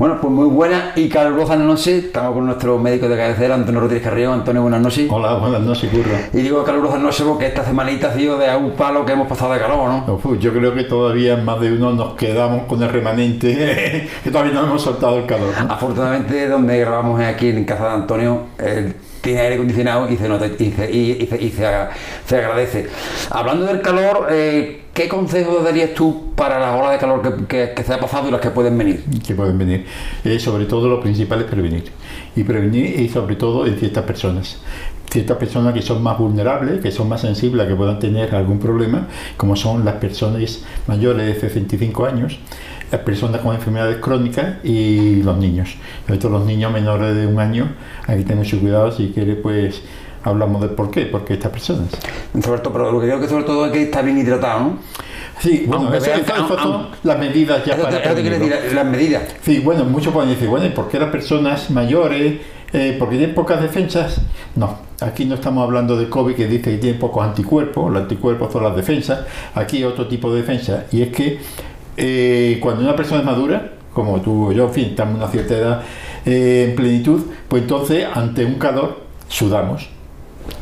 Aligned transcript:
Bueno, 0.00 0.16
pues 0.18 0.32
muy 0.32 0.48
buena 0.48 0.92
y 0.96 1.10
calurosa 1.10 1.56
noche. 1.56 1.98
Estamos 1.98 2.32
con 2.32 2.46
nuestro 2.46 2.78
médico 2.78 3.06
de 3.06 3.18
cabecera, 3.18 3.54
Antonio 3.54 3.82
Rodríguez 3.82 4.02
Carrillo. 4.02 4.32
Antonio, 4.32 4.62
buenas 4.62 4.80
noches. 4.80 5.06
Hola, 5.10 5.34
buenas 5.34 5.60
noches, 5.60 5.90
Curro. 5.90 6.16
Y 6.32 6.38
digo 6.38 6.64
calurosa 6.64 6.96
noche 6.96 7.22
porque 7.22 7.48
esta 7.48 7.62
semanita 7.66 8.08
ha 8.08 8.14
sido 8.14 8.38
de 8.38 8.56
un 8.56 8.70
palo 8.70 9.04
que 9.04 9.12
hemos 9.12 9.28
pasado 9.28 9.52
de 9.52 9.60
calor, 9.60 9.90
¿no? 9.90 10.14
Uf, 10.14 10.38
yo 10.38 10.54
creo 10.54 10.74
que 10.74 10.84
todavía 10.84 11.36
más 11.36 11.60
de 11.60 11.74
uno 11.74 11.92
nos 11.92 12.14
quedamos 12.14 12.62
con 12.62 12.82
el 12.82 12.88
remanente, 12.88 14.08
que 14.24 14.30
todavía 14.30 14.54
no 14.54 14.62
hemos 14.64 14.80
soltado 14.80 15.18
el 15.18 15.26
calor. 15.26 15.48
¿no? 15.66 15.70
Afortunadamente, 15.70 16.48
donde 16.48 16.78
grabamos 16.80 17.20
aquí 17.20 17.50
en 17.50 17.64
casa 17.66 17.84
de 17.88 17.92
Antonio. 17.92 18.44
el- 18.56 18.94
tiene 19.20 19.40
aire 19.40 19.54
acondicionado 19.56 20.08
y, 20.10 20.16
se, 20.16 20.28
nota- 20.28 20.46
y, 20.46 20.70
se, 20.72 20.90
y- 20.90 21.26
se- 21.26 21.42
y 21.42 21.50
se 21.50 21.66
se 22.26 22.36
agradece. 22.36 22.88
Hablando 23.30 23.66
del 23.66 23.80
calor, 23.82 24.28
eh, 24.30 24.82
¿qué 24.94 25.08
consejos 25.08 25.62
darías 25.64 25.90
tú 25.94 26.32
para 26.34 26.58
las 26.58 26.74
olas 26.74 26.92
de 26.92 26.98
calor 26.98 27.22
que, 27.22 27.46
que- 27.46 27.74
que 27.74 27.82
se 27.84 27.92
ha 27.94 28.00
pasado 28.00 28.28
y 28.28 28.30
las 28.30 28.40
que 28.40 28.50
pueden 28.50 28.76
venir? 28.78 29.04
que 29.26 29.34
pueden 29.34 29.58
venir. 29.58 29.86
Eh, 30.24 30.38
sobre 30.38 30.64
todo 30.66 30.88
lo 30.88 31.00
principal 31.00 31.40
es 31.40 31.46
prevenir. 31.46 31.84
Y 32.36 32.44
prevenir 32.44 33.00
y 33.00 33.08
sobre 33.08 33.36
todo 33.36 33.66
en 33.66 33.76
ciertas 33.78 34.04
personas. 34.04 34.58
Ciertas 35.10 35.38
personas 35.38 35.74
que 35.74 35.82
son 35.82 36.00
más 36.04 36.16
vulnerables, 36.18 36.80
que 36.80 36.92
son 36.92 37.08
más 37.08 37.22
sensibles 37.22 37.66
que 37.66 37.74
puedan 37.74 37.98
tener 37.98 38.32
algún 38.32 38.60
problema, 38.60 39.08
como 39.36 39.56
son 39.56 39.84
las 39.84 39.96
personas 39.96 40.60
mayores 40.86 41.26
de 41.26 41.34
65 41.40 42.06
años, 42.06 42.38
las 42.90 43.00
personas 43.02 43.40
con 43.40 43.54
enfermedades 43.54 43.98
crónicas 43.98 44.64
y 44.64 45.22
los 45.22 45.36
niños. 45.38 45.76
Sobre 46.06 46.18
todo 46.18 46.32
los 46.32 46.46
niños 46.46 46.72
menores 46.72 47.14
de 47.16 47.26
un 47.26 47.38
año, 47.38 47.68
hay 48.06 48.18
que 48.18 48.22
tener 48.24 48.38
mucho 48.38 48.58
cuidado 48.60 48.90
si 48.92 49.08
quiere 49.10 49.34
pues 49.36 49.82
hablamos 50.24 50.60
de 50.62 50.68
por 50.68 50.90
qué, 50.90 51.06
porque 51.06 51.34
estas 51.34 51.50
personas. 51.52 51.88
Sobre 52.42 52.60
todo, 52.60 52.72
pero 52.72 52.92
lo 52.92 53.00
que 53.00 53.06
creo 53.06 53.20
que 53.20 53.28
sobre 53.28 53.44
todo 53.44 53.66
es 53.66 53.72
que 53.72 53.82
está 53.84 54.02
bien 54.02 54.18
hidratado, 54.18 54.60
¿no? 54.60 54.78
Sí, 55.40 55.64
bueno, 55.66 55.84
Aunque 55.84 55.96
eso, 55.98 56.06
vean- 56.08 56.20
eso- 56.20 56.34
eso 56.34 56.58
aun- 56.58 56.62
son 56.62 56.86
las 57.04 57.18
medidas 57.18 57.64
ya 57.64 57.72
Eso 57.74 57.82
para 57.84 57.96
eso 57.98 58.14
te 58.14 58.22
decir, 58.22 58.74
las 58.74 58.84
medidas. 58.86 59.22
Sí, 59.42 59.60
bueno, 59.60 59.84
muchos 59.84 60.12
pueden 60.12 60.28
decir, 60.30 60.48
bueno, 60.48 60.66
¿y 60.66 60.70
por 60.70 60.88
qué 60.88 60.98
las 60.98 61.08
personas 61.08 61.70
mayores, 61.70 62.40
eh, 62.74 62.96
porque 62.98 63.16
tienen 63.16 63.34
pocas 63.34 63.62
defensas? 63.62 64.20
No, 64.56 64.76
aquí 65.00 65.24
no 65.24 65.36
estamos 65.36 65.64
hablando 65.64 65.96
de 65.96 66.10
COVID 66.10 66.34
que 66.34 66.46
dice 66.46 66.72
que 66.72 66.76
tienen 66.76 67.00
pocos 67.00 67.24
anticuerpos, 67.26 67.90
los 67.90 68.02
anticuerpos 68.02 68.52
son 68.52 68.64
las 68.64 68.76
defensas, 68.76 69.20
aquí 69.54 69.78
hay 69.78 69.84
otro 69.84 70.06
tipo 70.06 70.30
de 70.34 70.42
defensa, 70.42 70.84
y 70.92 71.00
es 71.00 71.08
que 71.08 71.38
eh, 71.96 72.58
cuando 72.60 72.82
una 72.82 72.96
persona 72.96 73.20
es 73.20 73.26
madura, 73.26 73.72
como 73.92 74.20
tú 74.20 74.48
o 74.48 74.52
yo, 74.52 74.66
en 74.66 74.72
fin, 74.72 74.84
estamos 74.90 75.14
en 75.14 75.22
una 75.22 75.30
cierta 75.30 75.54
edad 75.56 75.82
eh, 76.24 76.66
en 76.68 76.76
plenitud, 76.76 77.22
pues 77.48 77.62
entonces 77.62 78.06
ante 78.12 78.44
un 78.44 78.54
calor 78.54 79.00
sudamos 79.28 79.88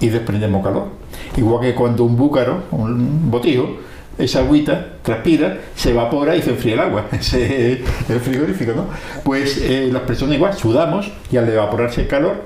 y 0.00 0.08
desprendemos 0.08 0.64
calor. 0.64 0.88
Igual 1.36 1.60
que 1.60 1.74
cuando 1.74 2.04
un 2.04 2.16
búcaro, 2.16 2.62
un 2.70 3.30
botijo, 3.30 3.76
esa 4.18 4.40
agüita 4.40 4.94
transpira, 5.02 5.58
se 5.76 5.90
evapora 5.90 6.34
y 6.34 6.42
se 6.42 6.50
enfría 6.50 6.74
el 6.74 6.80
agua. 6.80 7.04
El 7.12 8.20
frigorífico, 8.20 8.72
¿no? 8.72 8.86
Pues 9.22 9.58
eh, 9.58 9.88
las 9.92 10.02
personas 10.02 10.34
igual 10.34 10.54
sudamos 10.54 11.10
y 11.30 11.36
al 11.36 11.48
evaporarse 11.48 12.02
el 12.02 12.08
calor, 12.08 12.42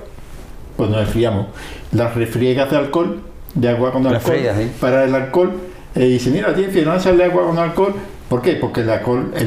pues 0.77 0.89
nos 0.89 1.01
enfriamos. 1.01 1.47
Las 1.91 2.13
refriegas 2.15 2.69
de 2.69 2.77
alcohol, 2.77 3.21
de 3.55 3.69
agua 3.69 3.91
con 3.91 4.05
alcohol, 4.05 4.37
frías, 4.37 4.57
¿sí? 4.57 4.71
para 4.79 5.05
el 5.05 5.15
alcohol, 5.15 5.53
eh, 5.95 6.05
y 6.05 6.13
dice, 6.13 6.29
mira, 6.29 6.53
tiene 6.53 6.71
frío, 6.71 6.85
no 6.85 6.99
sale 6.99 7.23
agua 7.23 7.47
con 7.47 7.57
alcohol. 7.57 7.93
¿Por 8.29 8.41
qué? 8.41 8.53
Porque 8.53 8.81
el 8.81 8.89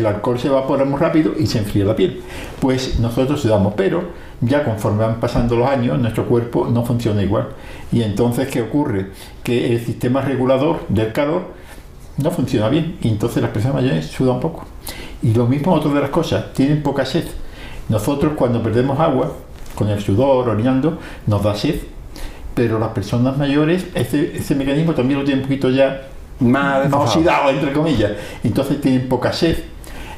alcohol, 0.06 0.38
se 0.38 0.48
evapora 0.48 0.84
muy 0.84 0.98
rápido 1.00 1.32
y 1.38 1.46
se 1.46 1.58
enfría 1.58 1.84
la 1.84 1.96
piel. 1.96 2.22
Pues 2.60 3.00
nosotros 3.00 3.40
sudamos, 3.40 3.74
pero 3.76 4.04
ya 4.40 4.64
conforme 4.64 5.04
van 5.04 5.18
pasando 5.18 5.56
los 5.56 5.68
años, 5.68 5.98
nuestro 5.98 6.26
cuerpo 6.26 6.68
no 6.70 6.84
funciona 6.84 7.22
igual. 7.22 7.48
Y 7.90 8.02
entonces, 8.02 8.48
¿qué 8.48 8.62
ocurre? 8.62 9.06
Que 9.42 9.72
el 9.72 9.84
sistema 9.84 10.20
regulador 10.20 10.80
del 10.88 11.12
calor 11.12 11.54
no 12.18 12.30
funciona 12.30 12.68
bien 12.68 12.96
y 13.02 13.08
entonces 13.08 13.42
las 13.42 13.50
personas 13.50 13.76
mayores 13.76 14.06
sudan 14.06 14.40
poco. 14.40 14.64
Y 15.22 15.32
lo 15.32 15.46
mismo 15.46 15.72
otra 15.72 15.92
de 15.92 16.00
las 16.00 16.10
cosas, 16.10 16.52
tienen 16.52 16.82
poca 16.82 17.04
sed. 17.04 17.24
Nosotros 17.88 18.32
cuando 18.36 18.62
perdemos 18.62 19.00
agua, 19.00 19.32
con 19.74 19.88
el 19.88 20.00
sudor, 20.00 20.48
orinando, 20.48 20.98
nos 21.26 21.42
da 21.42 21.54
sed. 21.54 21.76
Pero 22.54 22.78
las 22.78 22.90
personas 22.90 23.36
mayores, 23.36 23.86
ese, 23.94 24.36
ese 24.36 24.54
mecanismo 24.54 24.94
también 24.94 25.18
lo 25.18 25.24
tienen 25.24 25.42
un 25.42 25.48
poquito 25.48 25.70
ya 25.70 26.08
Más 26.40 26.92
oxidado, 26.92 27.50
entre 27.50 27.72
comillas. 27.72 28.12
Entonces 28.44 28.80
tienen 28.80 29.08
poca 29.08 29.32
sed. 29.32 29.56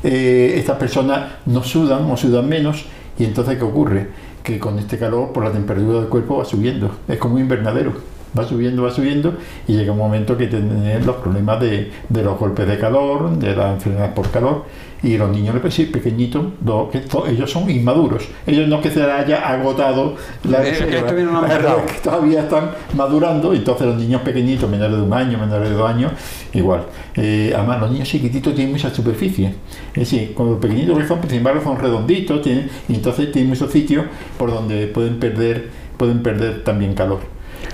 Eh, 0.02 0.54
estas 0.56 0.76
personas 0.76 1.32
no 1.46 1.62
sudan 1.62 2.10
o 2.10 2.16
sudan 2.16 2.48
menos. 2.48 2.84
Y 3.18 3.24
entonces, 3.24 3.58
¿qué 3.58 3.64
ocurre? 3.64 4.08
Que 4.42 4.58
con 4.58 4.78
este 4.78 4.98
calor, 4.98 5.32
por 5.32 5.44
la 5.44 5.52
temperatura 5.52 6.00
del 6.00 6.08
cuerpo 6.08 6.38
va 6.38 6.44
subiendo. 6.44 6.90
Es 7.08 7.18
como 7.18 7.34
un 7.34 7.40
invernadero. 7.40 8.17
Va 8.36 8.44
subiendo, 8.46 8.82
va 8.82 8.90
subiendo. 8.90 9.34
Y 9.66 9.74
llega 9.74 9.92
un 9.92 9.98
momento 9.98 10.36
que 10.36 10.46
tienen 10.48 11.04
los 11.06 11.16
problemas 11.16 11.60
de, 11.60 11.90
de 12.08 12.22
los 12.22 12.38
golpes 12.38 12.66
de 12.66 12.78
calor, 12.78 13.30
de 13.38 13.54
la 13.54 13.72
enfermedad 13.74 14.14
por 14.14 14.30
calor. 14.30 14.64
Y 15.00 15.16
los 15.16 15.30
niños 15.30 15.54
pequeñitos, 15.92 16.44
lo- 16.64 16.90
que 16.90 16.98
to- 16.98 17.24
ellos 17.28 17.48
son 17.50 17.70
inmaduros. 17.70 18.26
Ellos 18.48 18.66
no 18.68 18.80
que 18.80 18.90
se 18.90 18.98
les 18.98 19.08
haya 19.08 19.48
agotado 19.48 20.16
la 20.42 20.58
Eh, 20.66 20.70
reserva. 20.70 21.08
Es 21.08 21.24
madurado. 21.24 21.86
que 21.86 21.92
todavía 22.02 22.40
están 22.40 22.70
madurando, 22.96 23.54
entonces 23.54 23.86
los 23.86 23.96
niños 23.96 24.22
pequeñitos, 24.22 24.68
menores 24.68 24.96
de 24.96 25.02
un 25.02 25.12
año, 25.12 25.38
menores 25.38 25.70
de 25.70 25.76
dos 25.76 25.88
años, 25.88 26.12
igual. 26.52 26.82
Eh, 27.14 27.52
además, 27.56 27.80
los 27.82 27.92
niños 27.92 28.08
chiquititos 28.08 28.52
tienen 28.56 28.72
mucha 28.72 28.90
superficie. 28.92 29.54
Es 29.94 30.10
decir, 30.10 30.34
cuando 30.34 30.54
los 30.54 30.60
pequeñitos 30.62 30.98
que 30.98 31.06
son, 31.06 31.20
sin 31.28 31.38
embargo, 31.38 31.60
son 31.62 31.78
redonditos, 31.78 32.42
tienen, 32.42 32.68
y 32.88 32.94
entonces 32.96 33.30
tienen 33.30 33.50
muchos 33.50 33.70
sitios 33.70 34.04
por 34.36 34.50
donde 34.52 34.88
pueden 34.88 35.20
perder, 35.20 35.68
pueden 35.96 36.24
perder 36.24 36.64
también 36.64 36.94
calor. 36.94 37.20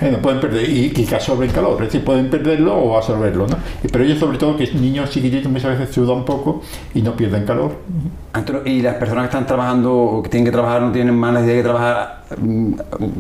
Bueno, 0.01 0.19
pueden 0.19 0.41
perder 0.41 0.69
y 0.69 0.91
que 0.91 1.15
absorben 1.15 1.51
calor, 1.51 1.75
es 1.83 1.89
decir, 1.89 2.05
pueden 2.05 2.29
perderlo 2.29 2.75
o 2.75 2.97
absorberlo, 2.97 3.47
¿no? 3.47 3.57
Pero 3.91 4.05
ellos 4.05 4.19
sobre 4.19 4.39
todo 4.39 4.57
que 4.57 4.71
niños 4.73 5.11
chiquititos 5.11 5.51
muchas 5.51 5.79
veces 5.79 5.95
sudan 5.95 6.19
un 6.19 6.25
poco 6.25 6.63
y 6.95 7.03
no 7.03 7.17
pierden 7.17 7.45
calor. 7.45 7.77
Y 8.65 8.83
las 8.83 8.95
personas 8.97 9.25
que 9.25 9.29
están 9.29 9.47
trabajando 9.47 9.95
o 9.95 10.23
que 10.23 10.29
tienen 10.29 10.45
que 10.45 10.51
trabajar 10.51 10.83
no 10.83 10.91
tienen 10.91 11.15
más 11.15 11.33
necesidad 11.35 11.55
que 11.57 11.63
trabajar 11.63 12.19
mm, 12.37 12.73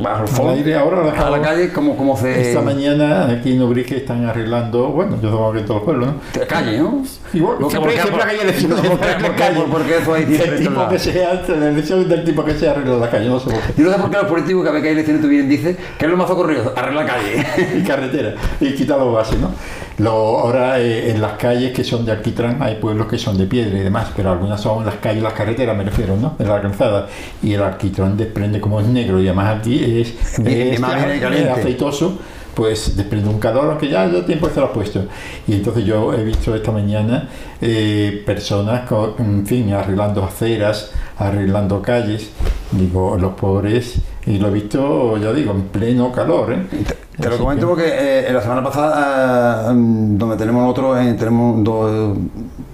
bajo 0.02 0.22
el 0.22 0.28
sol, 0.28 0.48
Al 0.48 0.54
aire 0.56 0.74
ahora, 0.76 1.26
a 1.26 1.30
la 1.30 1.40
calle, 1.40 1.72
como, 1.72 1.96
como 1.96 2.16
se... 2.16 2.48
Esta 2.50 2.60
mañana 2.62 3.28
aquí 3.30 3.52
en 3.52 3.62
Ubrique 3.62 3.98
están 3.98 4.24
arreglando, 4.26 4.88
bueno, 4.88 5.16
yo 5.22 5.30
supongo 5.30 5.52
que 5.52 5.58
en 5.60 5.64
todos 5.66 5.76
los 5.76 5.84
pueblos, 5.84 6.08
¿no? 6.08 6.40
La 6.40 6.46
calle, 6.48 6.78
¿no? 6.78 7.02
Igual, 7.32 7.58
que- 7.58 7.70
siempre, 7.70 7.78
¿por 7.80 7.88
qué- 7.90 8.02
siempre 8.02 8.42
elecciones 8.42 8.80
¿por 8.80 8.98
qué- 9.00 9.12
en 9.12 9.22
la 9.22 9.36
calle. 9.36 9.60
por 9.70 9.82
qué 9.84 9.98
eso 9.98 10.14
hay 10.14 10.24
diferentes 10.24 10.60
El 10.66 10.68
tipo 10.68 10.88
que 10.88 10.98
sea, 10.98 11.42
la 11.48 11.68
elección 11.68 12.08
del 12.08 12.24
tipo 12.24 12.44
que 12.44 12.54
se 12.54 12.68
arregla 12.68 12.96
la 12.96 13.10
calle, 13.10 13.28
no 13.28 13.38
sé 13.38 13.50
por 13.50 13.54
qué. 13.54 13.72
Yo 13.76 13.84
no 13.84 13.92
sé 13.92 13.98
por 14.00 14.10
qué 14.10 14.16
los 14.16 14.26
políticos 14.26 14.62
cada 14.62 14.72
vez 14.74 14.82
que 14.82 14.88
hay 14.88 14.94
elecciones 14.94 15.22
tú 15.22 15.28
vienes 15.28 15.48
dicen 15.48 15.76
que 15.96 16.04
es 16.06 16.10
lo 16.10 16.16
más 16.16 16.28
ocurrido, 16.30 16.72
arregla 16.76 17.04
la 17.04 17.06
calle. 17.12 17.46
y 17.78 17.82
carretera 17.82 18.34
y 18.60 18.74
quitar 18.74 18.98
los 18.98 19.12
bases, 19.14 19.38
¿no? 19.38 19.50
Lo, 19.98 20.10
ahora 20.10 20.80
eh, 20.80 21.10
en 21.10 21.20
las 21.20 21.32
calles 21.34 21.72
que 21.72 21.84
son 21.84 22.04
de 22.04 22.10
alquitrán 22.10 22.60
hay 22.60 22.76
pueblos 22.76 23.06
que 23.06 23.16
son 23.16 23.38
de 23.38 23.46
piedra 23.46 23.78
y 23.78 23.82
demás, 23.82 24.08
pero 24.16 24.32
algunas 24.32 24.60
son 24.60 24.84
las 24.84 24.96
calles, 24.96 25.22
las 25.22 25.34
carreteras 25.34 25.76
me 25.76 25.84
refiero, 25.84 26.16
¿no? 26.16 26.34
De 26.36 26.44
la 26.44 26.60
calzada 26.60 27.08
y 27.42 27.52
el 27.52 27.62
alquitrán 27.62 28.16
desprende 28.16 28.60
como 28.60 28.80
es 28.80 28.86
negro 28.86 29.20
y 29.20 29.28
además 29.28 29.58
aquí 29.58 30.00
es, 30.00 30.38
es 30.44 30.80
más 30.80 31.06
bien 31.06 31.32
es 31.32 31.48
aceitoso, 31.48 32.18
pues 32.54 32.96
desprende 32.96 33.28
un 33.28 33.38
calor, 33.38 33.70
aunque 33.70 33.88
ya 33.88 34.10
ya 34.10 34.24
tiempo 34.24 34.48
estará 34.48 34.72
puesto. 34.72 35.04
Y 35.46 35.54
entonces 35.54 35.84
yo 35.84 36.12
he 36.12 36.24
visto 36.24 36.54
esta 36.54 36.72
mañana 36.72 37.28
eh, 37.60 38.22
personas, 38.24 38.88
con, 38.88 39.14
en 39.18 39.46
fin, 39.46 39.72
arreglando 39.72 40.24
aceras, 40.24 40.90
arreglando 41.18 41.82
calles, 41.82 42.30
digo, 42.72 43.16
los 43.16 43.34
pobres, 43.34 43.96
y 44.26 44.38
lo 44.38 44.48
he 44.48 44.50
visto, 44.50 45.16
ya 45.18 45.32
digo, 45.32 45.52
en 45.52 45.62
pleno 45.62 46.10
calor, 46.12 46.52
¿eh? 46.52 46.58
Te 47.16 47.28
lo 47.28 47.34
Así 47.36 47.42
comento 47.44 47.66
que- 47.66 47.70
porque 47.70 47.92
eh, 48.28 48.32
la 48.32 48.40
semana 48.40 48.62
pasada, 48.64 49.70
eh, 49.70 49.74
mm, 49.74 50.18
donde 50.18 50.36
tenemos 50.36 50.62
nosotros, 50.62 50.98
eh, 51.00 51.14
tenemos 51.16 51.62
dos, 51.62 52.16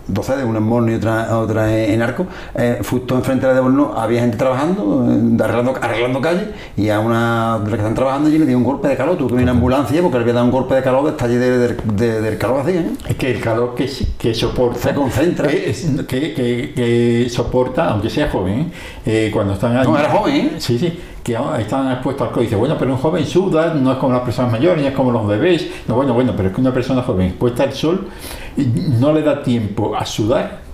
dos 0.08 0.24
sedes, 0.26 0.44
una 0.46 0.58
en 0.58 0.64
Morno 0.64 0.90
y 0.90 0.94
otra, 0.94 1.36
otra 1.38 1.76
en 1.76 2.00
Arco, 2.00 2.24
eh, 2.54 2.80
justo 2.88 3.16
enfrente 3.16 3.46
de 3.46 3.52
la 3.52 3.56
de 3.56 3.60
Morno 3.62 3.92
había 3.94 4.20
gente 4.22 4.38
trabajando, 4.38 5.06
arreglando, 5.44 5.74
arreglando 5.82 6.20
calles, 6.22 6.46
y 6.74 6.88
a 6.88 7.00
una 7.00 7.58
de 7.58 7.64
las 7.64 7.70
que 7.70 7.76
están 7.76 7.94
trabajando 7.94 8.28
allí 8.28 8.38
le 8.38 8.46
dio 8.46 8.56
un 8.56 8.64
golpe 8.64 8.88
de 8.88 8.96
calor, 8.96 9.18
tuvo 9.18 9.28
que 9.28 9.34
venir 9.34 9.44
una 9.50 9.52
ambulancia 9.58 10.00
porque 10.00 10.16
le 10.16 10.22
había 10.22 10.34
dado 10.34 10.46
un 10.46 10.52
golpe 10.52 10.74
de 10.74 10.82
calor 10.82 11.14
de 11.14 11.22
allí 11.24 11.34
de- 11.34 11.58
de- 11.58 11.76
de- 11.96 12.20
del 12.22 12.38
calor 12.38 12.66
¿eh? 12.70 12.90
Es 13.10 13.16
que 13.16 13.32
el 13.32 13.40
calor 13.42 13.74
que, 13.74 13.90
que 14.16 14.32
soporta. 14.32 14.78
Se 14.88 14.94
concentra. 14.94 15.48
que, 15.48 15.74
que- 16.08 16.72
que 16.74 17.26
soporta, 17.28 17.90
aunque 17.90 18.08
sea 18.08 18.30
joven, 18.30 18.72
eh, 19.04 19.30
cuando 19.32 19.52
están. 19.52 19.74
No, 19.82 19.98
era 19.98 20.08
joven, 20.08 20.34
¿eh? 20.36 20.52
Sí, 20.58 20.78
sí, 20.78 20.98
que 21.22 21.36
ahora 21.36 21.60
están 21.60 21.90
expuestos 21.92 22.26
al 22.26 22.28
calor. 22.30 22.44
Dice, 22.44 22.56
bueno, 22.56 22.76
pero 22.78 22.92
un 22.92 22.98
joven 22.98 23.26
suda, 23.26 23.74
no 23.74 23.92
es 23.92 23.98
como 23.98 24.12
las 24.12 24.22
personas 24.22 24.52
mayores, 24.52 24.82
ni 24.82 24.88
es 24.88 24.94
como 24.94 25.10
los 25.10 25.26
bebés. 25.26 25.70
No, 25.86 25.94
bueno, 25.94 26.14
bueno, 26.14 26.32
pero 26.36 26.48
es 26.48 26.54
que 26.54 26.60
una 26.60 26.72
persona 26.72 27.02
joven 27.02 27.28
expuesta 27.28 27.64
al 27.64 27.72
sol 27.72 28.08
y 28.56 28.64
no 28.64 29.12
le 29.12 29.22
da 29.22 29.42
tiempo 29.42 29.96
a 29.96 30.04
sudar 30.04 30.69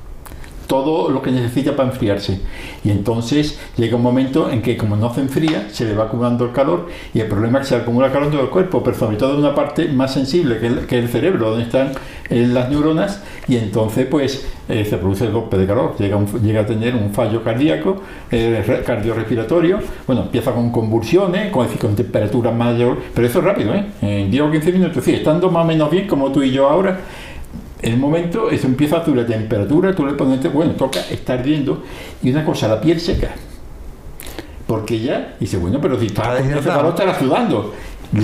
todo 0.67 1.11
lo 1.11 1.23
que 1.23 1.31
necesita 1.31 1.77
para 1.77 1.91
enfriarse. 1.91 2.41
Y 2.85 2.91
entonces 2.91 3.59
llega 3.77 3.97
un 3.97 4.03
momento 4.03 4.51
en 4.51 4.63
que 4.63 4.77
como 4.77 4.97
no 4.97 5.13
se 5.15 5.21
enfría, 5.21 5.69
se 5.71 5.85
le 5.85 5.95
va 5.95 6.05
acumulando 6.05 6.45
el 6.45 6.53
calor 6.53 6.89
y 7.15 7.21
el 7.21 7.27
problema 7.29 7.59
es 7.61 7.69
que 7.69 7.75
se 7.75 7.81
acumula 7.83 8.09
calor 8.11 8.25
en 8.27 8.33
todo 8.33 8.43
el 8.43 8.49
cuerpo, 8.51 8.83
pero 8.83 8.97
sobre 8.97 9.17
todo 9.17 9.35
en 9.35 9.41
una 9.41 9.55
parte 9.55 9.89
más 9.89 10.13
sensible 10.13 10.59
que 10.59 10.67
el, 10.67 10.87
que 10.87 10.99
el 10.99 11.09
cerebro, 11.09 11.51
donde 11.51 11.65
están 11.65 11.93
eh, 12.31 12.47
las 12.47 12.69
neuronas, 12.71 13.23
y 13.49 13.57
entonces 13.57 14.07
pues 14.07 14.47
eh, 14.69 14.85
se 14.85 14.97
produce 14.99 15.27
el 15.27 15.31
golpe 15.33 15.57
de 15.57 15.67
calor, 15.67 15.95
llega, 15.99 16.17
un- 16.17 16.27
llega 16.43 16.63
a 16.63 16.67
tener 16.67 16.97
un 16.97 17.13
fallo 17.15 17.45
cardíaco, 17.45 18.03
eh, 18.33 18.65
re- 18.67 18.83
cardiorrespiratorio, 18.83 19.79
bueno, 20.07 20.23
empieza 20.23 20.51
con 20.53 20.71
convulsiones, 20.73 21.51
con, 21.53 21.69
con 21.69 21.95
temperatura 21.95 22.51
mayor, 22.51 22.99
pero 23.15 23.27
eso 23.29 23.39
es 23.39 23.45
rápido, 23.45 23.73
¿eh? 23.75 23.85
En 24.03 24.31
10 24.31 24.43
o 24.43 24.51
15 24.51 24.73
minutos, 24.73 25.05
sí, 25.05 25.13
estando 25.15 25.51
más 25.51 25.65
o 25.65 25.67
menos 25.69 25.91
bien 25.91 26.09
como 26.09 26.33
tú 26.33 26.43
y 26.43 26.51
yo 26.51 26.69
ahora, 26.69 26.99
En 27.83 27.93
el 27.93 27.99
momento, 27.99 28.51
eso 28.51 28.67
empieza 28.67 28.99
a 28.99 29.05
subir 29.05 29.19
la 29.19 29.27
temperatura, 29.27 29.95
tú 29.95 30.07
le 30.07 30.15
pones, 30.15 30.53
bueno, 30.53 30.73
toca, 30.73 31.01
está 31.11 31.35
ardiendo, 31.35 31.83
y 32.23 32.31
una 32.31 32.45
cosa, 32.45 32.69
la 32.69 32.81
piel 32.81 33.01
seca. 33.01 33.35
Porque 34.67 34.99
ya, 35.01 35.37
dice, 35.39 35.59
bueno, 35.59 35.79
pero 35.81 35.99
si 36.01 36.07
está 36.07 36.33
haciendo 36.33 36.61
calor, 36.63 36.89
estará 36.89 37.19
sudando 37.19 37.73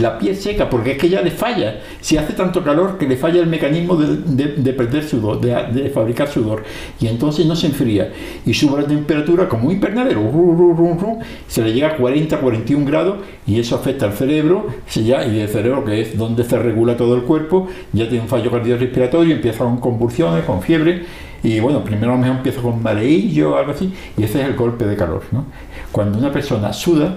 la 0.01 0.19
piel 0.19 0.37
seca, 0.37 0.69
porque 0.71 0.93
es 0.93 0.99
que 0.99 1.09
ya 1.09 1.23
le 1.23 1.31
falla. 1.31 1.81
Si 2.01 2.17
hace 2.17 2.33
tanto 2.33 2.63
calor 2.63 2.99
que 2.99 3.07
le 3.07 3.17
falla 3.17 3.41
el 3.41 3.47
mecanismo 3.47 3.97
de, 3.97 4.73
perder 4.73 5.05
sudor, 5.05 5.41
de, 5.41 5.91
fabricar 5.91 6.29
sudor, 6.29 6.63
y 7.01 7.07
entonces 7.07 7.47
no 7.47 7.57
se 7.57 7.67
enfría. 7.67 8.13
Y 8.47 8.55
sube 8.55 8.83
la 8.83 8.87
temperatura 8.87 9.49
como 9.49 9.69
un 9.69 9.73
invernadero, 9.75 10.23
se 11.47 11.63
le 11.63 11.73
llega 11.73 11.89
a 11.89 11.97
40, 11.97 12.39
41 12.39 12.87
grados, 12.87 13.17
y 13.47 13.59
eso 13.59 13.77
afecta 13.77 14.07
al 14.07 14.13
cerebro, 14.13 14.67
ya, 14.95 15.27
y 15.27 15.41
el 15.41 15.49
cerebro, 15.49 15.85
que 15.85 16.01
es 16.01 16.17
donde 16.17 16.45
se 16.45 16.59
regula 16.59 16.97
todo 16.97 17.15
el 17.15 17.23
cuerpo, 17.23 17.69
ya 17.93 18.09
tiene 18.09 18.23
un 18.23 18.29
fallo 18.29 18.51
cardiorrespiratorio, 18.51 19.35
empieza 19.35 19.59
con 19.59 19.79
convulsiones, 19.79 20.45
con 20.45 20.63
fiebre, 20.63 21.05
y 21.43 21.59
bueno, 21.59 21.83
primero 21.83 22.13
a 22.13 22.15
lo 22.15 22.21
mejor 22.21 22.37
empieza 22.37 22.63
con 22.63 22.83
mareillo 22.83 23.53
o 23.53 23.57
algo 23.57 23.73
así, 23.73 23.93
y 24.17 24.23
ese 24.23 24.41
es 24.41 24.49
el 24.49 24.55
golpe 24.55 24.85
de 24.87 24.97
calor. 24.97 25.23
Cuando 25.91 26.19
una 26.19 26.31
persona 26.31 26.73
suda, 26.73 27.17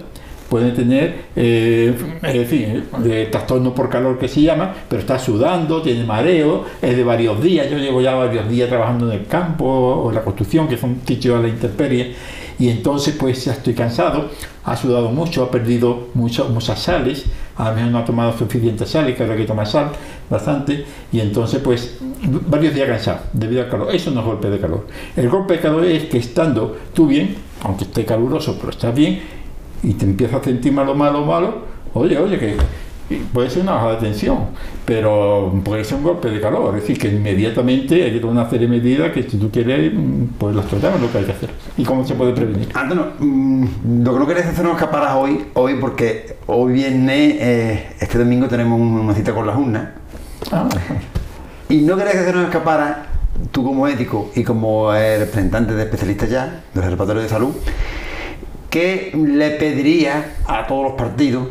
puede 0.49 0.71
tener, 0.71 1.25
eh, 1.35 1.93
en 2.21 2.45
fin, 2.45 2.83
de 2.99 3.25
trastorno 3.25 3.73
por 3.73 3.89
calor 3.89 4.19
que 4.19 4.27
se 4.27 4.41
llama, 4.41 4.73
pero 4.87 5.01
está 5.01 5.17
sudando, 5.17 5.81
tiene 5.81 6.03
mareo, 6.03 6.65
es 6.81 6.95
de 6.95 7.03
varios 7.03 7.41
días. 7.41 7.69
Yo 7.69 7.77
llevo 7.77 8.01
ya 8.01 8.15
varios 8.15 8.47
días 8.47 8.69
trabajando 8.69 9.11
en 9.11 9.19
el 9.19 9.27
campo 9.27 9.65
o 9.65 10.09
en 10.09 10.15
la 10.15 10.23
construcción, 10.23 10.67
que 10.67 10.77
son 10.77 10.99
sitios 11.05 11.37
a 11.37 11.41
la 11.41 11.47
intemperie, 11.47 12.15
y 12.57 12.69
entonces 12.69 13.15
pues 13.19 13.43
ya 13.43 13.51
estoy 13.53 13.73
cansado, 13.73 14.29
ha 14.63 14.77
sudado 14.77 15.09
mucho, 15.09 15.43
ha 15.43 15.51
perdido 15.51 16.07
mucho, 16.13 16.47
muchas 16.49 16.79
sales, 16.79 17.25
a 17.57 17.69
lo 17.69 17.75
mejor 17.75 17.91
no 17.91 17.97
ha 17.99 18.05
tomado 18.05 18.37
suficiente 18.37 18.85
sales, 18.85 19.15
que 19.15 19.23
ahora 19.23 19.35
que 19.35 19.45
toma 19.45 19.65
sal 19.65 19.89
bastante, 20.29 20.85
y 21.11 21.19
entonces 21.19 21.59
pues 21.61 21.97
varios 22.47 22.73
días 22.73 22.87
cansado 22.87 23.19
debido 23.33 23.63
al 23.63 23.69
calor. 23.69 23.93
Eso 23.93 24.11
no 24.11 24.21
es 24.21 24.25
golpe 24.25 24.49
de 24.49 24.59
calor. 24.59 24.87
El 25.15 25.29
golpe 25.29 25.55
de 25.55 25.59
calor 25.59 25.85
es 25.85 26.05
que 26.05 26.17
estando 26.17 26.77
tú 26.93 27.07
bien, 27.07 27.35
aunque 27.63 27.83
esté 27.85 28.05
caluroso, 28.05 28.55
pero 28.57 28.69
estás 28.69 28.95
bien, 28.95 29.21
y 29.85 29.93
te 29.93 30.05
empiezas 30.05 30.41
a 30.41 30.43
sentir 30.43 30.73
malo, 30.73 30.95
malo, 30.95 31.23
malo, 31.25 31.59
oye, 31.93 32.17
oye, 32.17 32.39
que 32.39 32.57
puede 33.33 33.51
ser 33.51 33.61
una 33.61 33.73
baja 33.73 33.91
de 33.91 33.97
tensión, 33.97 34.37
pero 34.83 35.53
puede 35.63 35.83
ser 35.83 35.99
un 35.99 36.03
golpe 36.03 36.29
de 36.29 36.41
calor, 36.41 36.75
es 36.75 36.81
decir, 36.81 36.97
que 36.97 37.07
inmediatamente 37.09 38.03
hay 38.03 38.13
que 38.13 38.19
tomar 38.19 38.37
una 38.37 38.49
serie 38.49 38.67
de 38.67 38.79
medidas 38.79 39.11
que 39.11 39.23
si 39.23 39.37
tú 39.37 39.51
quieres, 39.51 39.93
pues 40.39 40.55
las 40.55 40.65
tratamos 40.65 41.01
lo 41.01 41.11
que 41.11 41.19
hay 41.19 41.25
que 41.25 41.31
hacer. 41.31 41.51
¿Y 41.77 41.83
cómo 41.83 42.05
se 42.05 42.15
puede 42.15 42.33
prevenir? 42.33 42.69
Antonio, 42.73 43.11
mm, 43.19 44.03
lo 44.03 44.13
que 44.13 44.19
no 44.19 44.27
querés 44.27 44.45
hacer 44.47 44.65
unos 44.65 44.81
escaparas 44.81 45.15
hoy, 45.15 45.45
hoy 45.53 45.75
porque 45.79 46.37
hoy 46.47 46.73
viernes, 46.73 47.35
eh, 47.39 47.87
este 47.99 48.17
domingo 48.17 48.47
tenemos 48.47 48.79
una 48.79 49.13
cita 49.13 49.33
con 49.33 49.45
las 49.45 49.55
urnas. 49.55 49.89
Ah. 50.51 50.67
Y 51.69 51.81
no 51.81 51.95
querés 51.95 52.15
hacer 52.15 52.35
unos 52.35 52.47
escaparas, 52.47 52.97
tú 53.51 53.63
como 53.63 53.87
ético 53.87 54.31
y 54.35 54.43
como 54.43 54.91
representante 54.91 55.75
de 55.75 55.83
especialistas 55.83 56.29
ya, 56.29 56.63
del 56.73 56.83
Observatorio 56.83 57.21
de 57.21 57.29
Salud, 57.29 57.53
¿qué 58.75 59.13
le 59.15 59.51
pediría 59.51 60.33
a 60.45 60.67
todos 60.67 60.83
los 60.83 60.93
partidos, 60.95 61.47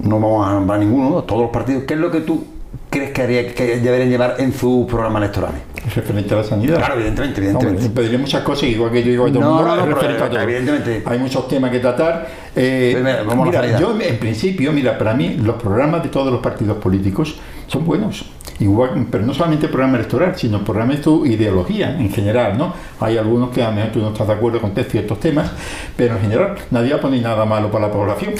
no 0.00 0.20
vamos 0.20 0.46
a 0.46 0.52
nombrar 0.52 0.78
ninguno, 0.78 1.20
a 1.20 1.22
todos 1.22 1.40
los 1.40 1.50
partidos, 1.50 1.84
qué 1.84 1.94
es 1.94 2.00
lo 2.00 2.10
que 2.10 2.20
tú 2.20 2.44
crees 2.90 3.10
que, 3.12 3.22
haría, 3.22 3.54
que 3.54 3.78
deberían 3.78 4.10
llevar 4.10 4.34
en 4.36 4.52
sus 4.52 4.86
programas 4.86 5.22
electorales? 5.22 5.62
Referente 5.96 6.34
a 6.34 6.36
la 6.36 6.44
sanidad. 6.44 6.76
Claro, 6.76 6.96
evidentemente, 6.96 7.40
evidentemente. 7.40 7.88
pediría 7.88 8.18
muchas 8.18 8.42
cosas, 8.42 8.64
igual 8.64 8.92
que 8.92 9.02
yo 9.02 9.10
digo 9.10 9.24
a 9.24 9.32
todo 9.32 9.40
no, 9.40 9.62
no, 9.62 9.86
no, 9.86 10.42
Evidentemente. 10.42 11.02
Hay 11.06 11.18
muchos 11.18 11.48
temas 11.48 11.70
que 11.70 11.78
tratar. 11.78 12.28
Eh, 12.54 13.02
mira, 13.42 13.80
yo 13.80 13.98
en 13.98 14.18
principio, 14.18 14.70
mira, 14.70 14.98
para 14.98 15.14
mí 15.14 15.38
los 15.42 15.56
programas 15.56 16.02
de 16.02 16.10
todos 16.10 16.30
los 16.30 16.42
partidos 16.42 16.76
políticos 16.76 17.40
son 17.68 17.84
buenos. 17.84 18.24
Igual, 18.60 19.06
pero 19.08 19.24
no 19.24 19.32
solamente 19.32 19.66
el 19.66 19.70
programa 19.70 19.98
electoral, 19.98 20.36
sino 20.36 20.56
el 20.56 20.64
programa 20.64 20.94
de 20.94 20.98
tu 20.98 21.24
ideología 21.24 21.96
en 21.96 22.10
general, 22.10 22.58
¿no? 22.58 22.74
Hay 22.98 23.16
algunos 23.16 23.50
que 23.50 23.62
a 23.62 23.70
lo 23.70 23.76
mejor 23.76 23.92
tú 23.92 24.00
no 24.00 24.08
estás 24.08 24.26
de 24.26 24.32
acuerdo 24.32 24.60
con 24.60 24.74
ciertos 24.74 25.20
temas, 25.20 25.52
pero 25.96 26.16
en 26.16 26.22
general 26.22 26.56
nadie 26.72 26.90
va 26.90 26.98
a 26.98 27.00
poner 27.00 27.22
nada 27.22 27.44
malo 27.44 27.70
para 27.70 27.86
la 27.86 27.92
población. 27.92 28.34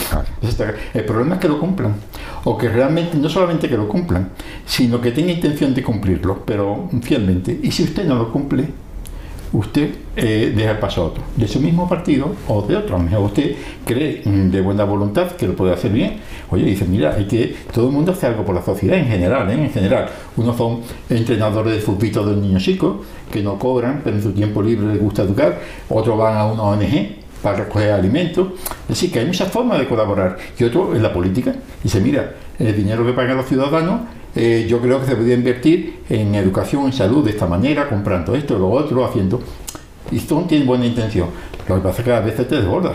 El 0.93 1.05
problema 1.05 1.37
es 1.37 1.41
que 1.41 1.47
lo 1.47 1.61
cumplan, 1.61 1.95
o 2.43 2.59
que 2.59 2.69
realmente, 2.69 3.17
no 3.17 3.29
solamente 3.29 3.69
que 3.69 3.77
lo 3.77 3.87
cumplan, 3.87 4.31
sino 4.67 5.01
que 5.01 5.13
tenga 5.13 5.31
intención 5.31 5.73
de 5.73 5.85
cumplirlo, 5.85 6.43
pero 6.45 6.89
fielmente. 7.03 7.57
Y 7.63 7.71
si 7.71 7.85
usted 7.85 8.05
no 8.05 8.17
lo 8.17 8.33
cumple, 8.33 8.69
usted 9.53 9.91
eh, 10.17 10.53
deja 10.55 10.73
el 10.73 10.79
paso 10.79 11.03
a 11.03 11.05
otro, 11.07 11.23
de 11.37 11.49
su 11.49 11.61
mismo 11.61 11.89
partido 11.89 12.35
o 12.49 12.63
de 12.63 12.77
otro. 12.77 12.97
A 12.97 12.99
lo 12.99 13.05
mejor 13.05 13.21
usted 13.27 13.55
cree 13.85 14.23
de 14.25 14.61
buena 14.61 14.85
voluntad 14.85 15.33
que 15.33 15.47
lo 15.47 15.55
puede 15.55 15.73
hacer 15.73 15.93
bien. 15.93 16.19
Oye, 16.51 16.65
dice, 16.65 16.85
mira, 16.87 17.15
hay 17.15 17.27
que 17.27 17.55
todo 17.73 17.89
el 17.89 17.93
mundo 17.93 18.13
hace 18.13 18.27
algo 18.27 18.45
por 18.45 18.55
la 18.55 18.63
sociedad 18.63 18.97
en 18.97 19.07
general, 19.07 19.51
¿eh? 19.51 19.55
en 19.55 19.71
general. 19.71 20.09
Unos 20.37 20.57
son 20.57 20.81
entrenadores 21.11 21.75
de 21.75 21.81
fútbol 21.81 22.35
de 22.35 22.41
niños 22.41 22.63
chicos 22.63 22.97
que 23.31 23.43
no 23.43 23.59
cobran, 23.59 24.01
pero 24.03 24.17
en 24.17 24.23
su 24.23 24.33
tiempo 24.33 24.63
libre 24.63 24.87
les 24.89 25.01
gusta 25.01 25.23
educar. 25.23 25.59
Otros 25.89 26.17
van 26.17 26.37
a 26.37 26.47
una 26.47 26.63
ONG 26.63 27.17
para 27.43 27.59
recoger 27.59 27.93
alimentos. 27.93 28.49
Es 28.83 28.89
decir, 28.89 29.13
que 29.13 29.21
hay 29.21 29.27
muchas 29.27 29.51
formas 29.51 29.79
de 29.79 29.87
colaborar. 29.87 30.39
Y 30.59 30.65
otro 30.65 30.95
en 30.95 31.03
la 31.03 31.13
política. 31.13 31.55
Dice, 31.83 32.01
mira, 32.01 32.35
el 32.59 32.75
dinero 32.75 33.05
que 33.05 33.13
pagan 33.13 33.37
los 33.37 33.47
ciudadanos 33.47 34.01
eh, 34.35 34.67
yo 34.69 34.81
creo 34.81 35.01
que 35.01 35.07
se 35.07 35.17
podría 35.17 35.35
invertir 35.35 36.01
en 36.09 36.35
educación, 36.35 36.87
en 36.87 36.93
salud 36.93 37.25
de 37.25 37.31
esta 37.31 37.47
manera, 37.47 37.89
comprando 37.89 38.35
esto, 38.35 38.59
lo 38.59 38.71
otro, 38.71 39.05
haciendo. 39.05 39.41
Y 40.11 40.19
esto 40.19 40.45
tiene 40.49 40.65
buena 40.65 40.87
intención. 40.87 41.29
Lo 41.69 41.75
que 41.77 41.81
pasa 41.81 42.03
es 42.03 42.05
que 42.05 42.13
a 42.13 42.21
veces 42.21 42.47
te 42.47 42.57
desborda. 42.57 42.95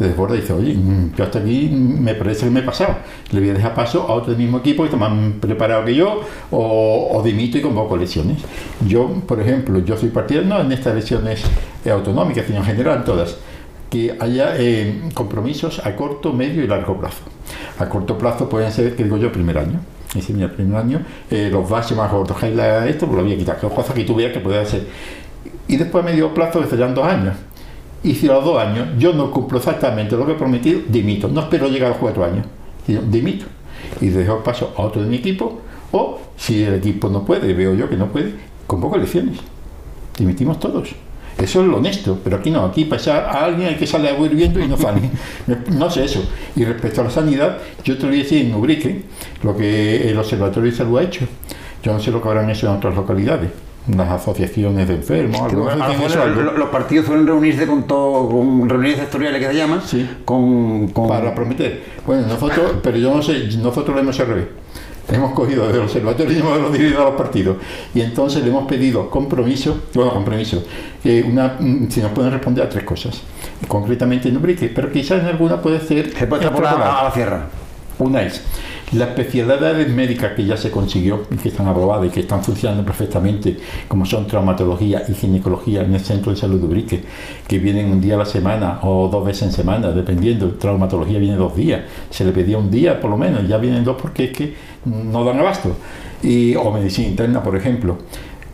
Te 0.00 0.06
desborda 0.06 0.34
y 0.34 0.40
dices, 0.40 0.56
oye, 0.56 0.72
mm, 0.72 1.12
yo 1.14 1.24
hasta 1.24 1.40
aquí 1.40 1.68
me 1.68 2.14
parece 2.14 2.46
que 2.46 2.50
me 2.50 2.60
he 2.60 2.62
pasado. 2.62 2.96
Le 3.32 3.40
voy 3.40 3.50
a 3.50 3.52
dejar 3.52 3.74
paso 3.74 4.08
a 4.08 4.14
otro 4.14 4.32
del 4.32 4.40
mismo 4.40 4.60
equipo 4.60 4.82
que 4.82 4.88
está 4.88 4.96
más 4.96 5.12
preparado 5.38 5.84
que 5.84 5.94
yo, 5.94 6.22
o, 6.50 7.20
dimito 7.22 7.58
y 7.58 7.60
convoco 7.60 7.96
elecciones. 7.96 8.38
Yo, 8.88 9.08
por 9.26 9.38
ejemplo, 9.42 9.78
yo 9.80 9.98
soy 9.98 10.08
partidario 10.08 10.58
en 10.58 10.72
estas 10.72 10.94
elecciones 10.94 11.42
autonómicas, 11.84 12.46
sino 12.46 12.60
en 12.60 12.64
general 12.64 13.04
todas 13.04 13.36
que 13.90 14.16
haya 14.18 14.54
eh, 14.56 15.02
compromisos 15.12 15.84
a 15.84 15.94
corto, 15.96 16.32
medio 16.32 16.64
y 16.64 16.66
largo 16.66 16.98
plazo. 16.98 17.24
A 17.78 17.86
corto 17.86 18.16
plazo 18.16 18.48
pueden 18.48 18.72
ser, 18.72 18.96
que 18.96 19.04
digo 19.04 19.18
yo, 19.18 19.30
primer 19.30 19.58
año 19.58 19.80
el 20.14 20.50
primer 20.50 20.76
año 20.76 21.02
eh, 21.30 21.48
los 21.52 21.68
bases 21.68 21.96
más 21.96 22.10
gordos, 22.10 22.36
esto, 22.42 23.06
pues 23.06 23.16
lo 23.16 23.22
voy 23.22 23.34
a 23.34 23.36
quitar, 23.36 23.60
que 23.60 23.68
cosas 23.68 23.94
que 23.94 24.04
tú 24.04 24.14
veas 24.14 24.32
que 24.32 24.40
puede 24.40 24.58
hacer. 24.58 24.86
Y 25.68 25.76
después 25.76 26.02
a 26.02 26.06
medio 26.06 26.34
plazo, 26.34 26.60
que 26.60 26.66
serían 26.66 26.94
dos 26.94 27.04
años. 27.04 27.36
Y 28.02 28.14
si 28.14 28.28
a 28.28 28.32
los 28.34 28.44
dos 28.44 28.58
años 28.58 28.88
yo 28.98 29.12
no 29.12 29.30
cumplo 29.30 29.58
exactamente 29.58 30.16
lo 30.16 30.24
que 30.24 30.32
he 30.32 30.36
prometido, 30.36 30.80
dimito. 30.88 31.28
No 31.28 31.40
espero 31.40 31.68
llegar 31.68 31.86
a 31.86 31.90
los 31.90 31.98
cuatro 31.98 32.24
años, 32.24 32.46
sino 32.86 33.02
dimito. 33.02 33.46
Y 34.00 34.08
dejo 34.08 34.42
paso 34.42 34.72
a 34.76 34.82
otro 34.82 35.02
de 35.02 35.08
mi 35.08 35.16
equipo, 35.16 35.60
o 35.92 36.20
si 36.36 36.62
el 36.62 36.74
equipo 36.74 37.08
no 37.08 37.24
puede, 37.24 37.52
veo 37.52 37.74
yo 37.74 37.88
que 37.88 37.96
no 37.96 38.06
puede, 38.06 38.34
convoco 38.66 38.96
elecciones. 38.96 39.38
Dimitimos 40.18 40.58
todos. 40.58 40.90
Eso 41.38 41.62
es 41.62 41.68
lo 41.68 41.78
honesto, 41.78 42.18
pero 42.22 42.36
aquí 42.36 42.50
no, 42.50 42.64
aquí 42.64 42.84
pasa 42.84 43.30
a 43.30 43.44
alguien 43.46 43.68
hay 43.68 43.76
que 43.76 43.86
sale 43.86 44.10
a 44.10 44.18
ir 44.18 44.34
viendo 44.34 44.60
y 44.60 44.68
no 44.68 44.76
sale. 44.76 45.00
no 45.72 45.90
sé 45.90 46.04
eso. 46.04 46.22
Y 46.54 46.64
respecto 46.64 47.00
a 47.00 47.04
la 47.04 47.10
sanidad, 47.10 47.58
yo 47.82 47.96
te 47.96 48.06
voy 48.06 48.16
a 48.16 48.22
decir 48.22 48.46
en 48.46 48.54
Ubrique 48.54 49.04
lo 49.42 49.56
que 49.56 50.10
el 50.10 50.18
Observatorio 50.18 50.70
de 50.70 50.76
Salud 50.76 50.98
ha 50.98 51.02
hecho. 51.02 51.26
Yo 51.82 51.92
no 51.92 52.00
sé 52.00 52.10
lo 52.10 52.22
que 52.22 52.28
habrán 52.28 52.50
hecho 52.50 52.66
en 52.66 52.76
otras 52.76 52.94
localidades 52.94 53.50
las 53.88 54.10
asociaciones 54.10 54.88
de 54.88 54.94
enfermos. 54.94 55.52
los 55.52 56.68
partidos 56.68 57.06
suelen 57.06 57.26
reunirse 57.26 57.66
con 57.66 57.84
todo, 57.84 58.28
con 58.28 58.68
reuniones 58.68 58.98
sectoriales 58.98 59.40
que 59.40 59.48
se 59.48 59.54
llaman, 59.54 59.80
sí. 59.84 60.08
con, 60.24 60.90
para 60.92 61.34
prometer. 61.34 61.82
Bueno, 62.06 62.26
nosotros, 62.26 62.76
pero 62.82 62.98
yo 62.98 63.14
no 63.14 63.22
sé, 63.22 63.48
nosotros 63.58 63.94
lo 63.94 64.02
hemos 64.02 64.20
al 64.20 64.26
revés 64.26 64.46
hemos 65.12 65.32
cogido 65.32 65.66
desde 65.66 65.78
el 65.78 65.84
observatorio 65.84 66.32
y 66.32 66.38
hemos 66.38 66.72
dividido 66.72 67.00
a 67.00 67.04
los 67.06 67.14
partidos. 67.14 67.56
Y 67.94 68.00
entonces 68.00 68.42
le 68.42 68.50
hemos 68.50 68.66
pedido 68.66 69.10
compromiso, 69.10 69.82
bueno, 69.94 70.12
compromiso, 70.12 70.62
eh, 71.04 71.24
una, 71.26 71.56
mm, 71.58 71.90
si 71.90 72.00
nos 72.00 72.12
pueden 72.12 72.32
responder 72.32 72.64
a 72.64 72.68
tres 72.68 72.84
cosas, 72.84 73.20
concretamente 73.66 74.28
en 74.28 74.36
Ubrique, 74.36 74.70
pero 74.72 74.90
quizás 74.92 75.20
en 75.20 75.26
alguna 75.26 75.60
puede 75.60 75.80
ser... 75.80 76.16
Se 76.16 76.26
puede 76.26 76.46
a 76.46 76.50
la 76.50 77.10
sierra. 77.12 77.46
Una 77.98 78.22
es 78.22 78.42
las 78.92 79.08
especialidades 79.10 79.88
médicas 79.88 80.32
que 80.34 80.44
ya 80.44 80.56
se 80.56 80.70
consiguió 80.70 81.26
y 81.30 81.36
que 81.36 81.48
están 81.50 81.68
aprobadas 81.68 82.06
y 82.06 82.10
que 82.10 82.20
están 82.20 82.42
funcionando 82.42 82.84
perfectamente, 82.84 83.56
como 83.86 84.04
son 84.04 84.26
traumatología 84.26 85.02
y 85.08 85.14
ginecología 85.14 85.82
en 85.82 85.94
el 85.94 86.00
Centro 86.00 86.32
de 86.32 86.38
Salud 86.38 86.58
de 86.58 86.66
Ubrique, 86.66 87.02
que 87.46 87.58
vienen 87.58 87.90
un 87.92 88.00
día 88.00 88.14
a 88.14 88.18
la 88.18 88.24
semana 88.24 88.80
o 88.82 89.08
dos 89.08 89.24
veces 89.24 89.42
en 89.42 89.52
semana, 89.52 89.90
dependiendo. 89.92 90.50
Traumatología 90.54 91.18
viene 91.18 91.36
dos 91.36 91.54
días. 91.54 91.82
Se 92.10 92.24
le 92.24 92.32
pedía 92.32 92.58
un 92.58 92.70
día 92.70 93.00
por 93.00 93.10
lo 93.10 93.16
menos, 93.16 93.46
ya 93.46 93.58
vienen 93.58 93.84
dos 93.84 93.96
porque 94.00 94.24
es 94.24 94.36
que 94.36 94.54
no 94.84 95.24
dan 95.24 95.38
abasto. 95.38 95.76
Y, 96.22 96.54
o 96.54 96.70
medicina 96.70 97.08
interna, 97.08 97.42
por 97.42 97.56
ejemplo. 97.56 97.98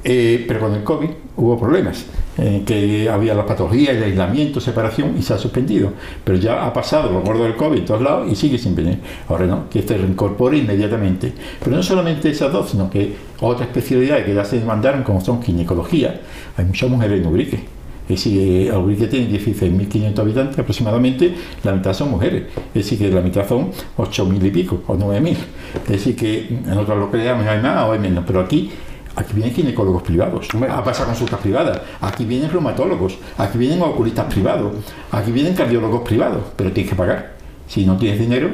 Eh, 0.09 0.45
pero 0.47 0.61
con 0.61 0.73
el 0.73 0.85
COVID 0.85 1.09
hubo 1.37 1.59
problemas, 1.59 2.07
eh, 2.39 2.63
que 2.65 3.11
había 3.11 3.35
la 3.35 3.45
patología, 3.45 3.91
el 3.91 4.05
aislamiento, 4.05 4.61
separación 4.61 5.17
y 5.19 5.23
se 5.23 5.35
ha 5.35 5.39
suspendido. 5.39 5.95
Pero 6.23 6.39
ya 6.39 6.65
ha 6.65 6.73
pasado 6.73 7.11
lo 7.11 7.23
gordo 7.23 7.43
del 7.43 7.57
COVID 7.57 7.79
en 7.79 7.85
todos 7.85 8.03
lados 8.03 8.31
y 8.31 8.37
sigue 8.37 8.57
sin 8.57 8.77
venir. 8.77 9.01
Ahora 9.29 9.47
no, 9.47 9.69
que 9.69 9.83
se 9.83 9.99
reincorpore 9.99 10.59
inmediatamente. 10.59 11.33
Pero 11.59 11.75
no 11.75 11.83
solamente 11.83 12.31
esas 12.31 12.53
dos, 12.53 12.71
sino 12.71 12.89
que 12.89 13.17
otras 13.41 13.67
especialidades 13.67 14.25
que 14.25 14.33
ya 14.33 14.45
se 14.45 14.61
demandaron, 14.61 15.03
como 15.03 15.21
son 15.21 15.43
ginecología. 15.43 16.21
Hay 16.57 16.67
muchas 16.67 16.89
mujeres 16.89 17.21
en 17.21 17.27
Ubrique. 17.27 17.77
Es 18.09 18.25
decir, 18.25 18.73
Ubrique 18.73 19.09
tiene 19.09 19.29
16.500 19.29 20.19
habitantes 20.21 20.59
aproximadamente, 20.61 21.35
la 21.65 21.73
mitad 21.73 21.93
son 21.93 22.13
mujeres. 22.13 22.45
Es 22.73 22.85
decir, 22.85 22.99
que 23.01 23.11
la 23.11 23.23
mitad 23.23 23.49
son 23.49 23.73
8.000 23.97 24.47
y 24.47 24.51
pico 24.53 24.85
o 24.87 24.97
9.000. 24.97 25.37
Es 25.83 25.89
decir, 25.89 26.15
que 26.15 26.47
en 26.47 26.79
otras 26.79 26.97
localidades 26.97 27.45
hay 27.45 27.61
más 27.61 27.89
o 27.89 27.93
hay 27.93 27.99
menos, 27.99 28.23
pero 28.25 28.39
aquí 28.39 28.71
Aquí 29.17 29.33
vienen 29.35 29.55
ginecólogos 29.55 30.03
privados, 30.03 30.47
a 30.69 30.85
pasar 30.85 31.07
consultas 31.07 31.41
privadas. 31.41 31.81
Aquí 32.03 32.27
vienen 32.27 32.51
reumatólogos, 32.51 33.17
aquí 33.39 33.57
vienen 33.57 33.81
oculistas 33.81 34.27
privados, 34.33 34.75
aquí 35.11 35.33
vienen 35.33 35.55
cardiólogos 35.55 36.03
privados, 36.03 36.43
pero 36.55 36.71
tienes 36.71 36.91
que 36.91 36.97
pagar. 36.97 37.33
Si 37.67 37.87
no 37.87 37.97
tienes 37.97 38.21
dinero, 38.21 38.51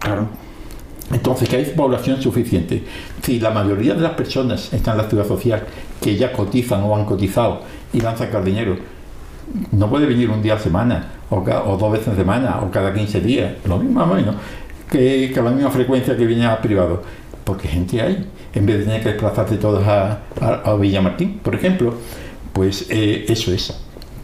Claro. 0.00 0.26
entonces 1.12 1.48
que 1.48 1.56
hay 1.56 1.64
población 1.66 2.20
suficiente. 2.20 2.82
Si 3.22 3.38
la 3.38 3.50
mayoría 3.50 3.94
de 3.94 4.00
las 4.00 4.12
personas 4.12 4.72
están 4.72 4.96
en 4.98 5.04
la 5.04 5.08
ciudad 5.08 5.26
social, 5.26 5.62
que 6.00 6.16
ya 6.16 6.32
cotizan 6.32 6.82
o 6.82 6.96
han 6.96 7.04
cotizado 7.04 7.60
y 7.92 8.00
van 8.00 8.14
a 8.14 8.18
sacar 8.18 8.42
dinero, 8.42 8.76
no 9.72 9.88
puede 9.88 10.06
venir 10.06 10.30
un 10.30 10.42
día 10.42 10.54
a 10.54 10.56
la 10.56 10.62
semana, 10.62 11.08
o, 11.30 11.76
dos 11.78 11.92
veces 11.92 12.08
a 12.08 12.16
semana, 12.16 12.60
o 12.62 12.70
cada 12.70 12.92
15 12.92 13.20
días, 13.20 13.52
lo 13.66 13.78
mismo 13.78 14.00
más 14.00 14.10
o 14.10 14.14
menos, 14.14 14.36
que, 14.90 15.30
que 15.32 15.42
la 15.42 15.50
misma 15.50 15.70
frecuencia 15.70 16.16
que 16.16 16.26
viene 16.26 16.46
a 16.46 16.60
privado. 16.60 17.02
Porque 17.44 17.68
gente 17.68 18.00
hay, 18.00 18.26
en 18.54 18.66
vez 18.66 18.78
de 18.78 18.84
tener 18.84 19.02
que 19.02 19.08
desplazarse 19.10 19.56
todos 19.56 19.86
a, 19.86 20.22
a, 20.40 20.48
a 20.64 20.76
Villamartín, 20.76 21.38
por 21.38 21.54
ejemplo, 21.54 21.94
pues 22.52 22.86
eh, 22.90 23.26
eso 23.28 23.52
es. 23.52 23.76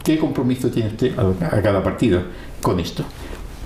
¿Qué 0.03 0.17
compromiso 0.17 0.69
tiene 0.69 0.89
usted 0.89 1.13
a, 1.19 1.57
a 1.57 1.61
cada 1.61 1.83
partido 1.83 2.21
con 2.61 2.79
esto? 2.79 3.03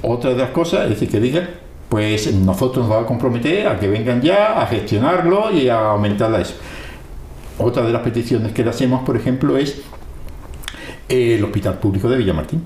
Otra 0.01 0.31
de 0.31 0.37
las 0.37 0.49
cosas 0.49 0.89
es 0.91 1.07
que 1.09 1.19
diga, 1.19 1.47
pues 1.89 2.33
nosotros 2.33 2.85
nos 2.85 2.89
vamos 2.89 3.05
a 3.05 3.07
comprometer 3.07 3.67
a 3.67 3.79
que 3.79 3.87
vengan 3.87 4.21
ya 4.21 4.61
a 4.61 4.67
gestionarlo 4.67 5.51
y 5.51 5.69
a 5.69 5.91
aumentarla 5.91 6.41
eso. 6.41 6.55
Otra 7.57 7.83
de 7.83 7.93
las 7.93 8.01
peticiones 8.01 8.51
que 8.51 8.63
le 8.63 8.71
hacemos, 8.71 9.03
por 9.05 9.15
ejemplo, 9.15 9.55
es 9.57 9.81
el 11.07 11.43
Hospital 11.43 11.77
Público 11.77 12.09
de 12.09 12.17
Villamartín, 12.17 12.63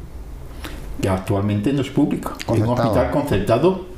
que 1.01 1.09
actualmente 1.09 1.73
no 1.73 1.81
es 1.81 1.89
público, 1.89 2.33
es 2.39 2.59
un 2.59 2.69
hospital 2.69 3.11
concertado 3.11 3.88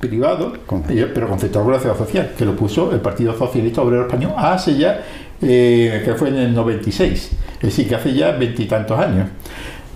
privado, 0.00 0.52
eh, 0.88 1.10
pero 1.12 1.28
concertado 1.28 1.64
con 1.64 1.74
la 1.74 1.80
ciudad 1.80 1.96
social, 1.96 2.32
que 2.36 2.44
lo 2.44 2.54
puso 2.54 2.92
el 2.92 3.00
Partido 3.00 3.36
Socialista 3.36 3.82
Obrero 3.82 4.02
Español 4.02 4.32
hace 4.36 4.76
ya, 4.76 5.02
eh, 5.42 6.02
que 6.04 6.14
fue 6.14 6.28
en 6.28 6.36
el 6.36 6.54
96, 6.54 7.30
es 7.56 7.60
decir, 7.60 7.88
que 7.88 7.94
hace 7.94 8.12
ya 8.14 8.32
veintitantos 8.32 8.98
años, 8.98 9.28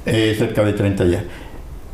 eh, 0.07 0.35
cerca 0.37 0.65
de 0.65 0.73
30 0.73 1.05
ya. 1.05 1.25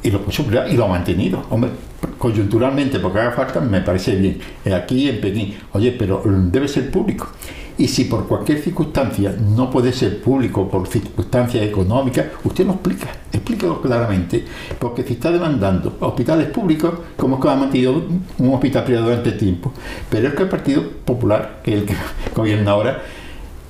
Y 0.03 0.11
lo 0.11 0.21
puso 0.23 0.45
privado 0.45 0.69
y 0.71 0.77
lo 0.77 0.85
ha 0.85 0.89
mantenido. 0.89 1.45
Hombre, 1.51 1.71
coyunturalmente, 2.19 3.01
porque 3.01 3.19
haga 3.19 3.33
falta, 3.33 3.61
me 3.61 3.81
parece 3.81 4.15
bien. 4.15 4.39
Aquí 4.73 5.09
en 5.09 5.21
Pekín, 5.21 5.57
oye, 5.73 5.93
pero 5.93 6.23
debe 6.25 6.69
ser 6.69 6.91
público. 6.91 7.29
Y 7.79 7.87
si 7.87 8.05
por 8.05 8.27
cualquier 8.27 8.61
circunstancia 8.61 9.35
no 9.55 9.71
puede 9.71 9.93
ser 9.93 10.21
público, 10.21 10.69
por 10.69 10.89
circunstancias 10.89 11.65
económicas, 11.65 12.27
usted 12.43 12.67
lo 12.67 12.73
explica, 12.73 13.07
explíquelo 13.33 13.81
claramente. 13.81 14.45
Porque 14.81 15.05
si 15.05 15.13
está 15.13 15.31
demandando 15.31 15.97
hospitales 16.01 16.49
públicos, 16.49 16.93
como 17.17 17.37
es 17.37 17.43
que 17.43 17.49
ha 17.49 17.55
mantenido 17.55 18.03
un 18.39 18.55
hospital 18.55 18.83
privado 18.83 19.07
durante 19.07 19.31
tiempo. 19.33 19.73
Pero 20.11 20.27
es 20.27 20.35
que 20.35 20.43
el 20.43 20.49
Partido 20.49 20.83
Popular, 21.05 21.61
que 21.63 21.75
es 21.75 21.81
el 21.83 21.87
que 21.87 21.95
gobierna 22.35 22.73
ahora, 22.73 23.01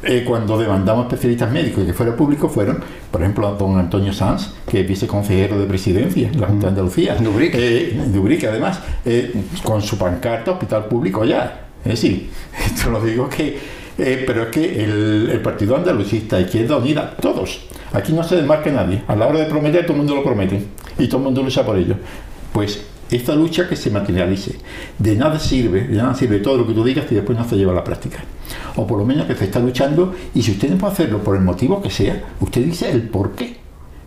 eh, 0.03 0.25
cuando 0.27 0.57
demandamos 0.57 1.05
especialistas 1.05 1.51
médicos 1.51 1.85
y 1.85 1.89
que 1.89 1.93
fuera 1.93 2.17
público 2.17 2.49
fueron, 2.49 2.83
por 3.11 3.21
ejemplo, 3.21 3.55
don 3.57 3.79
Antonio 3.79 4.15
Sanz, 4.15 4.53
que 4.67 4.81
es 4.81 4.89
viceconsejero 4.89 5.59
de 5.59 5.67
presidencia 5.67 6.29
en 6.29 6.41
la 6.41 6.47
Junta 6.47 6.69
de 6.69 6.71
Andalucía. 6.71 7.15
De 7.17 7.29
Ubrique. 7.29 7.59
Eh, 7.59 8.05
de 8.07 8.19
Ubrique, 8.19 8.47
además, 8.47 8.81
eh, 9.05 9.35
con 9.63 9.83
su 9.83 9.99
pancarta 9.99 10.53
hospital 10.53 10.87
público 10.87 11.27
ya. 11.27 11.67
Es 11.85 12.01
decir, 12.01 12.31
esto 12.65 12.91
lo 12.91 13.05
digo 13.05 13.29
que... 13.29 13.78
eh, 13.99 14.25
pero 14.27 14.45
es 14.45 14.49
que 14.49 14.85
el, 14.85 15.29
el 15.31 15.41
Partido 15.41 15.77
Andalucista, 15.77 16.41
Izquierda 16.41 16.77
Unida, 16.77 17.17
todos, 17.21 17.61
aquí 17.93 18.13
no 18.13 18.23
se 18.23 18.37
desmarca 18.37 18.71
nadie. 18.71 19.03
A 19.07 19.17
la 19.17 19.27
hora 19.27 19.41
de 19.41 19.47
prometer, 19.47 19.83
todo 19.83 19.93
el 19.93 19.99
mundo 19.99 20.15
lo 20.15 20.23
promete 20.23 20.63
y 20.99 21.07
todo 21.09 21.19
el 21.19 21.25
mundo 21.25 21.43
lucha 21.43 21.67
por 21.67 21.77
ello. 21.77 21.97
Pues 22.53 22.87
esta 23.11 23.35
lucha 23.35 23.69
que 23.69 23.77
se 23.77 23.91
materialice. 23.91 24.57
De 24.99 25.17
nada 25.17 25.39
sirve, 25.39 25.85
de 25.85 25.97
nada 25.97 26.15
sirve 26.15 26.41
todo 26.41 26.59
lo 26.59 26.67
que 26.67 26.75
tú 26.75 26.85
digas 26.85 27.07
y 27.11 27.15
después 27.15 27.39
no 27.39 27.49
se 27.49 27.57
lleva 27.57 27.73
a 27.73 27.77
la 27.77 27.85
práctica. 27.85 28.19
O 28.77 28.87
por 28.87 28.99
lo 28.99 29.05
menos 29.05 29.27
que 29.27 29.35
se 29.35 29.45
está 29.45 29.59
luchando 29.61 30.15
y 30.35 30.43
si 30.43 30.53
usted 30.53 30.71
no 30.71 30.79
puede 30.79 30.93
hacerlo 30.93 31.19
por 31.19 31.37
el 31.37 31.43
motivo 31.43 31.81
que 31.83 31.91
sea, 31.91 32.23
usted 32.41 32.65
dice 32.65 32.91
el 32.91 33.03
por 33.03 33.33
qué, 33.33 33.57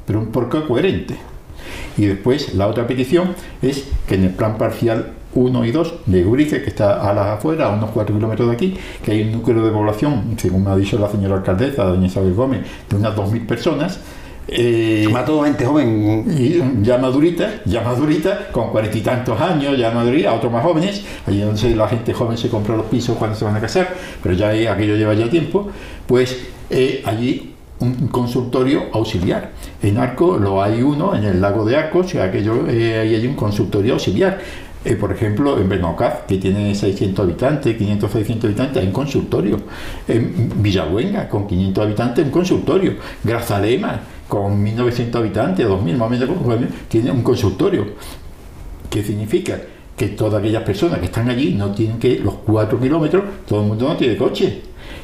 pero 0.06 0.20
un 0.20 0.28
por 0.28 0.50
qué 0.50 0.64
coherente. 0.64 1.18
Y 1.98 2.06
después 2.06 2.54
la 2.56 2.68
otra 2.68 2.88
petición 2.88 3.36
es 3.62 3.86
que 4.08 4.16
en 4.16 4.26
el 4.26 4.32
plan 4.32 4.58
parcial 4.58 5.14
1 5.34 5.66
y 5.66 5.72
2 5.72 5.94
de 6.06 6.26
Urique, 6.26 6.62
que 6.62 6.70
está 6.70 7.10
a 7.10 7.14
las 7.14 7.28
afueras, 7.28 7.70
a 7.70 7.74
unos 7.74 7.92
4 7.92 8.16
kilómetros 8.16 8.50
de 8.50 8.54
aquí, 8.54 8.78
que 9.04 9.12
hay 9.12 9.22
un 9.24 9.32
núcleo 9.32 9.64
de 9.66 9.72
población, 9.72 10.36
según 10.38 10.64
me 10.64 10.72
ha 10.72 10.76
dicho 10.76 11.00
la 11.00 11.10
señora 11.10 11.36
alcaldesa, 11.36 11.84
doña 11.84 12.08
Isabel 12.08 12.34
Gómez, 12.34 12.62
de 12.90 12.96
unas 12.96 13.16
2.000 13.16 13.46
personas, 13.46 14.00
eh, 14.48 15.08
Más 15.12 15.24
todo 15.24 15.44
gente 15.44 15.66
joven. 15.66 16.26
y 16.28 16.84
ya 16.84 16.98
madurita, 16.98 17.62
ya 17.66 17.82
madurita, 17.82 18.50
con 18.52 18.70
cuarenta 18.70 18.98
y 18.98 19.02
tantos 19.02 19.40
años, 19.40 19.78
ya 19.78 19.92
madurita, 19.92 20.34
otros 20.34 20.52
más 20.52 20.64
jóvenes, 20.64 21.04
allí 21.26 21.40
donde 21.40 21.76
la 21.76 21.88
gente 21.88 22.14
joven 22.14 22.38
se 22.38 22.50
compra 22.50 22.76
los 22.76 22.88
pisos 22.88 23.16
cuando 23.18 23.38
se 23.38 23.46
van 23.46 23.56
a 23.56 23.62
casar, 23.62 23.94
pero 24.22 24.36
ya 24.36 24.50
aquello 24.50 24.96
lleva 24.96 25.14
ya 25.14 25.30
tiempo, 25.30 25.70
pues 26.08 26.48
eh, 26.70 27.02
allí 27.06 27.51
un 27.82 28.08
consultorio 28.08 28.84
auxiliar. 28.94 29.52
En 29.82 29.98
Arco 29.98 30.38
lo 30.38 30.62
hay 30.62 30.82
uno, 30.82 31.16
en 31.16 31.24
el 31.26 31.42
lago 31.42 31.66
de 31.66 31.76
Arcos, 31.76 32.16
aquello, 32.16 32.68
eh, 32.68 33.00
ahí 33.00 33.16
hay 33.16 33.28
un 33.28 33.36
consultorio 33.36 33.94
auxiliar. 33.94 34.40
Eh, 34.84 34.96
por 34.96 35.12
ejemplo, 35.12 35.60
en 35.60 35.70
Benocaz, 35.70 36.24
que 36.28 36.38
tiene 36.38 36.74
600 36.74 37.24
habitantes, 37.24 37.78
500, 37.78 38.12
600 38.12 38.46
habitantes, 38.46 38.78
hay 38.78 38.88
un 38.88 38.94
consultorio. 38.94 39.58
En 40.08 40.52
Villabuenga, 40.62 41.30
con 41.30 41.48
500 41.48 41.84
habitantes, 41.84 42.26
un 42.26 42.32
consultorio. 42.32 42.94
Grazalema, 43.24 44.00
con 44.28 44.62
1900 44.62 45.20
habitantes, 45.20 45.68
2000 45.68 45.98
más 45.98 46.08
o 46.08 46.10
menos, 46.10 46.30
tiene 46.88 47.12
un 47.12 47.22
consultorio. 47.22 47.86
¿Qué 48.90 49.04
significa? 49.04 49.60
Que 50.02 50.08
todas 50.08 50.40
aquellas 50.40 50.64
personas 50.64 50.98
que 50.98 51.06
están 51.06 51.30
allí 51.30 51.54
no 51.54 51.70
tienen 51.72 52.00
que 52.00 52.18
los 52.18 52.34
4 52.44 52.80
kilómetros, 52.80 53.24
todo 53.48 53.62
el 53.62 53.68
mundo 53.68 53.88
no 53.88 53.96
tiene 53.96 54.18
coche. 54.18 54.62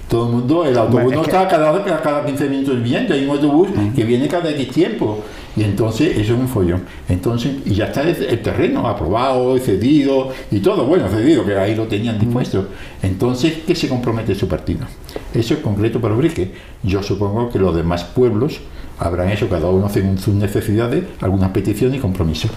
Todo 0.09 0.25
el 0.25 0.31
mundo, 0.33 0.65
el 0.65 0.75
autobús 0.75 1.03
Bueno, 1.03 1.17
no 1.17 1.21
es 1.21 1.27
que- 1.27 1.35
está 1.35 1.47
cada, 1.47 2.01
cada 2.01 2.25
15 2.25 2.49
minutos 2.49 2.81
viendo, 2.81 3.13
hay 3.13 3.23
un 3.25 3.29
autobús 3.29 3.67
que 3.95 4.03
viene 4.05 4.27
cada 4.27 4.49
X 4.49 4.69
tiempo. 4.69 5.19
Y 5.55 5.63
entonces 5.63 6.17
eso 6.17 6.33
es 6.33 6.39
un 6.39 6.47
follón. 6.47 6.81
Entonces, 7.09 7.57
y 7.63 7.75
ya 7.75 7.85
está 7.85 8.01
el, 8.01 8.09
el 8.23 8.41
terreno 8.41 8.87
aprobado, 8.87 9.55
cedido 9.59 10.29
y 10.49 10.61
todo, 10.61 10.85
bueno, 10.85 11.07
cedido, 11.09 11.45
que 11.45 11.55
ahí 11.55 11.75
lo 11.75 11.85
tenían 11.85 12.17
dispuesto. 12.17 12.67
Entonces, 13.03 13.53
¿qué 13.67 13.75
se 13.75 13.87
compromete 13.89 14.33
su 14.33 14.47
partido? 14.47 14.87
Eso 15.31 15.53
es 15.53 15.59
concreto 15.59 16.01
para 16.01 16.15
Ubrique. 16.15 16.53
Yo 16.81 17.03
supongo 17.03 17.49
que 17.51 17.59
los 17.59 17.75
demás 17.75 18.03
pueblos 18.03 18.61
habrán 18.97 19.29
hecho 19.29 19.47
cada 19.47 19.69
uno 19.69 19.89
según 19.89 20.17
sus 20.17 20.33
necesidades, 20.33 21.03
algunas 21.21 21.51
peticiones 21.51 21.97
y 21.97 22.01
compromisos. 22.01 22.49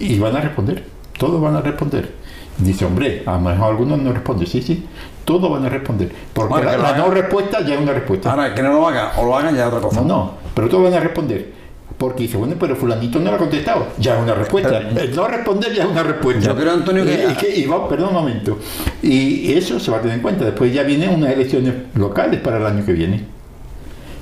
Y 0.00 0.18
van 0.18 0.34
a 0.36 0.40
responder, 0.40 0.93
todos 1.18 1.40
van 1.40 1.56
a 1.56 1.60
responder. 1.60 2.12
Dice, 2.58 2.84
hombre, 2.84 3.22
a 3.26 3.32
lo 3.32 3.40
mejor 3.40 3.70
algunos 3.70 3.98
no 3.98 4.12
responden, 4.12 4.46
sí, 4.46 4.62
sí, 4.62 4.86
todos 5.24 5.50
van 5.50 5.64
a 5.64 5.68
responder. 5.68 6.10
Porque 6.32 6.54
Bueno, 6.54 6.76
la, 6.78 6.96
no 6.96 7.10
respuesta 7.10 7.60
ya 7.62 7.74
es 7.74 7.80
una 7.80 7.92
respuesta. 7.92 8.30
Ahora, 8.30 8.54
que 8.54 8.62
no 8.62 8.72
lo 8.74 8.86
hagan 8.88 9.08
o 9.18 9.24
lo 9.24 9.36
hagan 9.36 9.56
ya 9.56 9.62
es 9.62 9.68
otra 9.72 9.80
cosa. 9.80 10.00
No, 10.02 10.06
no, 10.06 10.30
pero 10.54 10.68
todos 10.68 10.84
van 10.84 10.94
a 10.94 11.00
responder. 11.00 11.64
Porque 11.98 12.24
dice, 12.24 12.36
bueno, 12.36 12.54
pero 12.58 12.74
fulanito 12.74 13.18
no 13.20 13.30
lo 13.30 13.36
ha 13.36 13.38
contestado. 13.38 13.86
Ya 13.98 14.16
es 14.16 14.22
una 14.22 14.34
respuesta. 14.34 14.78
El 14.78 15.14
no 15.14 15.28
responder 15.28 15.72
ya 15.72 15.84
es 15.84 15.90
una 15.90 16.02
respuesta. 16.02 16.46
Yo 16.48 16.56
creo, 16.56 16.72
Antonio, 16.72 17.04
que- 17.04 17.24
Y, 17.28 17.32
y 17.32 17.34
que- 17.36 17.56
y 17.60 17.66
va- 17.66 17.88
perdón 17.88 18.08
un 18.08 18.14
momento. 18.14 18.58
Y 19.02 19.52
eso 19.52 19.78
se 19.78 19.90
va 19.90 19.98
a 19.98 20.00
tener 20.00 20.16
en 20.16 20.22
cuenta. 20.22 20.44
Después 20.44 20.72
ya 20.74 20.82
vienen 20.82 21.10
unas 21.10 21.30
elecciones 21.32 21.72
locales 21.94 22.40
para 22.40 22.56
el 22.58 22.66
año 22.66 22.84
que 22.84 22.92
viene. 22.92 23.24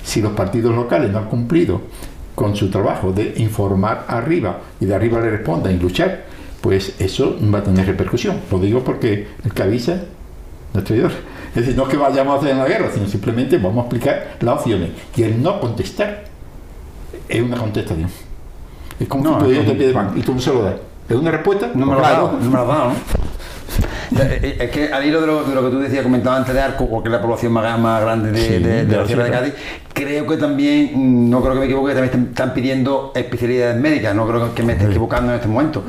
Si 0.04 0.20
los 0.20 0.32
partidos 0.32 0.74
locales 0.74 1.10
no 1.10 1.18
han 1.18 1.26
cumplido 1.26 1.80
con 2.34 2.56
su 2.56 2.70
trabajo 2.70 3.12
de 3.12 3.34
informar 3.38 4.04
arriba 4.08 4.58
y 4.80 4.84
de 4.86 4.94
arriba 4.94 5.20
le 5.20 5.30
respondan 5.30 5.74
y 5.74 5.78
luchar, 5.78 6.24
pues 6.62 6.94
eso 6.98 7.36
va 7.54 7.58
a 7.58 7.62
tener 7.62 7.86
repercusión. 7.86 8.38
Lo 8.50 8.58
digo 8.58 8.80
porque 8.82 9.28
el 9.44 9.52
que 9.52 9.62
avisa 9.62 9.96
no 10.72 10.80
es 10.80 10.86
traidor. 10.86 11.10
Es 11.50 11.56
decir, 11.56 11.76
no 11.76 11.82
es 11.82 11.88
que 11.90 11.96
vayamos 11.98 12.36
a 12.36 12.38
hacer 12.40 12.54
una 12.54 12.64
guerra, 12.64 12.88
sino 12.94 13.06
simplemente 13.06 13.58
vamos 13.58 13.78
a 13.78 13.80
explicar 13.88 14.36
las 14.40 14.60
opciones. 14.60 14.90
Y 15.14 15.22
el 15.24 15.42
no 15.42 15.60
contestar 15.60 16.24
es 17.28 17.42
una 17.42 17.58
contestación. 17.58 18.08
Es 18.98 19.08
como 19.08 19.24
No, 19.24 19.44
si 19.44 19.58
es 19.58 19.66
te 19.66 19.72
pides 19.74 19.92
pan 19.92 20.12
y 20.16 20.20
tú 20.22 20.34
no 20.34 20.40
se 20.40 20.52
lo 20.54 20.62
das. 20.62 20.74
¿Es 21.08 21.16
una 21.16 21.30
respuesta? 21.30 21.70
No 21.74 21.84
me 21.84 21.92
lo 21.94 21.98
has 22.00 22.06
claro. 22.08 22.26
dado, 22.28 22.38
no 22.38 22.44
me 22.50 22.56
lo 22.56 22.62
has 22.62 22.68
dado, 22.68 22.88
¿no? 22.90 22.94
Eh, 24.14 24.38
eh, 24.42 24.56
Es 24.60 24.70
que 24.70 24.92
al 24.92 25.06
hilo 25.06 25.22
de 25.22 25.26
lo, 25.26 25.42
de 25.42 25.54
lo 25.54 25.62
que 25.64 25.70
tú 25.70 25.78
decías, 25.78 26.02
comentaba 26.02 26.36
antes 26.36 26.52
de 26.52 26.60
Arco, 26.60 26.86
porque 26.88 27.08
es 27.08 27.12
la 27.12 27.22
población 27.22 27.50
más, 27.52 27.78
más 27.80 28.02
grande 28.02 28.30
de, 28.30 28.38
Sí, 28.46 28.52
de- 28.52 28.58
de 28.58 28.84
de 28.84 28.94
la 28.96 29.00
la 29.02 29.06
Sierra 29.06 29.24
de 29.24 29.30
sierra. 29.30 29.40
Cádiz, 29.46 29.54
creo 29.92 30.26
que 30.26 30.36
también, 30.36 30.90
mm, 30.94 31.30
no 31.30 31.40
creo 31.40 31.54
que 31.54 31.60
me 31.60 31.66
equivoque, 31.66 31.94
también 31.94 32.28
están, 32.30 32.54
pidiendo 32.54 33.12
especialidades 33.14 33.80
médicas, 33.80 34.14
no 34.14 34.26
creo 34.26 34.54
que 34.54 34.62
me 34.62 34.72
esté 34.72 34.86
equivocando 34.86 35.30
en 35.32 35.36
este 35.36 35.48
momento. 35.48 35.82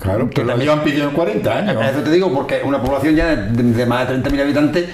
Claro, 0.00 0.28
que 0.30 0.42
lo 0.44 0.56
llevan 0.56 0.82
pidiendo 0.82 1.12
40 1.12 1.58
años. 1.58 1.76
Eso 1.90 2.00
te 2.02 2.10
digo, 2.10 2.32
porque 2.32 2.60
una 2.64 2.80
población 2.82 3.14
ya 3.16 3.34
de, 3.36 3.62
de 3.62 3.86
más 3.86 4.08
de 4.08 4.22
30.000 4.22 4.40
habitantes, 4.42 4.84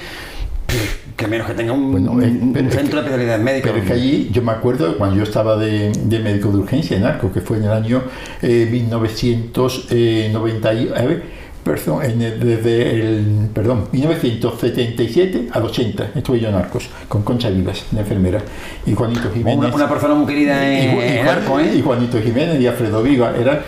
que 1.16 1.26
menos 1.26 1.46
que 1.48 1.54
tenga 1.54 1.72
un, 1.72 1.90
Bueno, 1.92 2.12
un- 2.12 2.22
es- 2.22 2.30
un 2.30 2.52
pero 2.54 2.68
es 2.68 2.74
centro 2.74 3.00
de 3.00 3.06
especialidades 3.06 3.42
médicas. 3.44 3.72
Pero 3.72 3.82
es 3.82 3.88
que 3.88 3.92
allí, 3.94 4.30
yo 4.32 4.40
me 4.42 4.52
acuerdo 4.52 4.96
cuando 4.96 5.16
yo 5.16 5.22
estaba 5.24 5.56
de, 5.58 5.90
de 5.92 6.18
médico 6.20 6.50
de 6.50 6.56
urgencia 6.58 6.96
en 6.96 7.04
Arco, 7.04 7.30
que 7.32 7.40
fue 7.42 7.56
en 7.58 7.64
el 7.64 7.72
año 7.72 8.02
eh, 8.40 8.66
1999, 8.70 11.39
Perdón, 11.64 12.02
en 12.04 12.22
el- 12.22 12.40
desde 12.40 12.90
el, 12.94 13.48
perdón, 13.54 13.88
1977 13.92 15.48
al 15.52 15.62
80 15.64 16.10
estuve 16.14 16.40
yo 16.40 16.48
en 16.48 16.54
Arcos, 16.54 16.88
con 17.08 17.22
Concha 17.22 17.50
Vivas, 17.50 17.84
la 17.92 18.00
enfermera, 18.00 18.40
y 18.86 18.94
Juanito 18.94 19.30
Jiménez. 19.32 19.58
Una, 19.58 19.74
una 19.74 19.88
persona 19.88 20.14
muy 20.14 20.26
querida 20.26 20.62
y, 20.72 20.76
en, 20.86 20.96
Ju- 20.96 21.02
y 21.04 21.18
en 21.18 21.24
Juan- 21.24 21.28
Arco, 21.38 21.60
¿eh? 21.60 21.74
y 21.76 21.82
Juanito 21.82 22.18
Jiménez 22.22 22.60
y 22.60 22.66
Alfredo 22.66 23.02
Viva, 23.02 23.32
era 23.38 23.62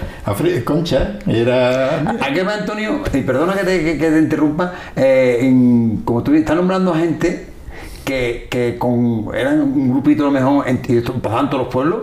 Concha, 0.64 1.18
era 1.26 2.00
Aquí 2.20 2.40
va 2.40 2.54
Antonio, 2.54 3.02
y 3.12 3.20
perdona 3.20 3.54
que 3.54 3.64
te, 3.64 3.84
que- 3.84 3.98
que 3.98 4.10
te 4.10 4.18
interrumpa, 4.18 4.72
eh, 4.96 5.38
en- 5.42 5.98
como 6.04 6.22
tú 6.22 6.32
estás 6.34 6.56
nombrando 6.56 6.94
a 6.94 6.98
gente 6.98 7.51
que, 8.04 8.46
que 8.50 8.76
con, 8.78 9.28
eran 9.34 9.60
un 9.62 9.90
grupito 9.90 10.24
a 10.24 10.26
lo 10.26 10.32
mejor, 10.32 10.68
en, 10.68 10.78
pasaban 11.20 11.48
todos 11.50 11.64
los 11.64 11.72
pueblos, 11.72 12.00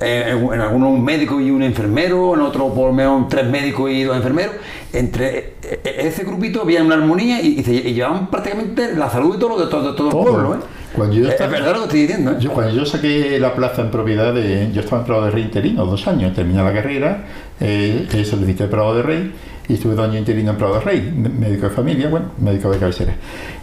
eh, 0.00 0.26
en, 0.30 0.52
en 0.54 0.60
algunos 0.60 0.90
un 0.90 1.04
médico 1.04 1.40
y 1.40 1.50
un 1.50 1.62
enfermero, 1.62 2.34
en 2.34 2.40
otro 2.40 2.72
por 2.72 2.88
lo 2.88 2.92
menos 2.92 3.28
tres 3.28 3.46
médicos 3.46 3.90
y 3.90 4.02
dos 4.04 4.16
enfermeros, 4.16 4.54
entre 4.92 5.38
eh, 5.38 5.54
eh, 5.84 5.96
ese 5.98 6.24
grupito 6.24 6.62
había 6.62 6.82
una 6.82 6.94
armonía 6.96 7.40
y, 7.40 7.60
y 7.60 7.64
se 7.64 7.74
y 7.74 7.94
llevaban 7.94 8.28
prácticamente 8.30 8.94
la 8.94 9.08
salud 9.10 9.34
de 9.34 9.40
todo, 9.40 9.58
de 9.64 9.66
todo, 9.70 9.90
de 9.90 9.96
todo 9.96 10.06
el 10.08 10.12
Todo. 10.12 10.22
pueblo. 10.32 10.54
¿eh? 10.54 10.58
Cuando 10.92 11.14
yo 11.14 11.28
es 11.28 11.38
verdad 11.38 11.72
lo 11.72 11.78
que 11.78 11.84
estoy 11.84 12.00
diciendo. 12.00 12.32
¿eh? 12.32 12.36
Yo, 12.40 12.52
cuando 12.52 12.74
yo 12.74 12.84
saqué 12.84 13.38
la 13.38 13.54
plaza 13.54 13.82
en 13.82 13.90
propiedad 13.92 14.34
de. 14.34 14.72
Yo 14.72 14.80
estaba 14.80 15.02
en 15.02 15.06
Prado 15.06 15.24
de 15.26 15.30
Rey 15.30 15.44
interino, 15.44 15.86
dos 15.86 16.06
años, 16.08 16.34
terminé 16.34 16.62
la 16.64 16.72
carrera, 16.72 17.26
eh, 17.60 18.08
solicité 18.28 18.66
Prado 18.66 18.96
de 18.96 19.02
Rey 19.02 19.32
y 19.70 19.74
estuve 19.74 19.94
dos 19.94 20.04
años 20.04 20.18
interino 20.18 20.50
en 20.50 20.56
Prado 20.56 20.74
de 20.74 20.80
Rey, 20.80 21.00
médico 21.14 21.68
de 21.68 21.70
familia, 21.70 22.08
bueno, 22.08 22.32
médico 22.38 22.70
de 22.72 22.78
cabecera. 22.78 23.14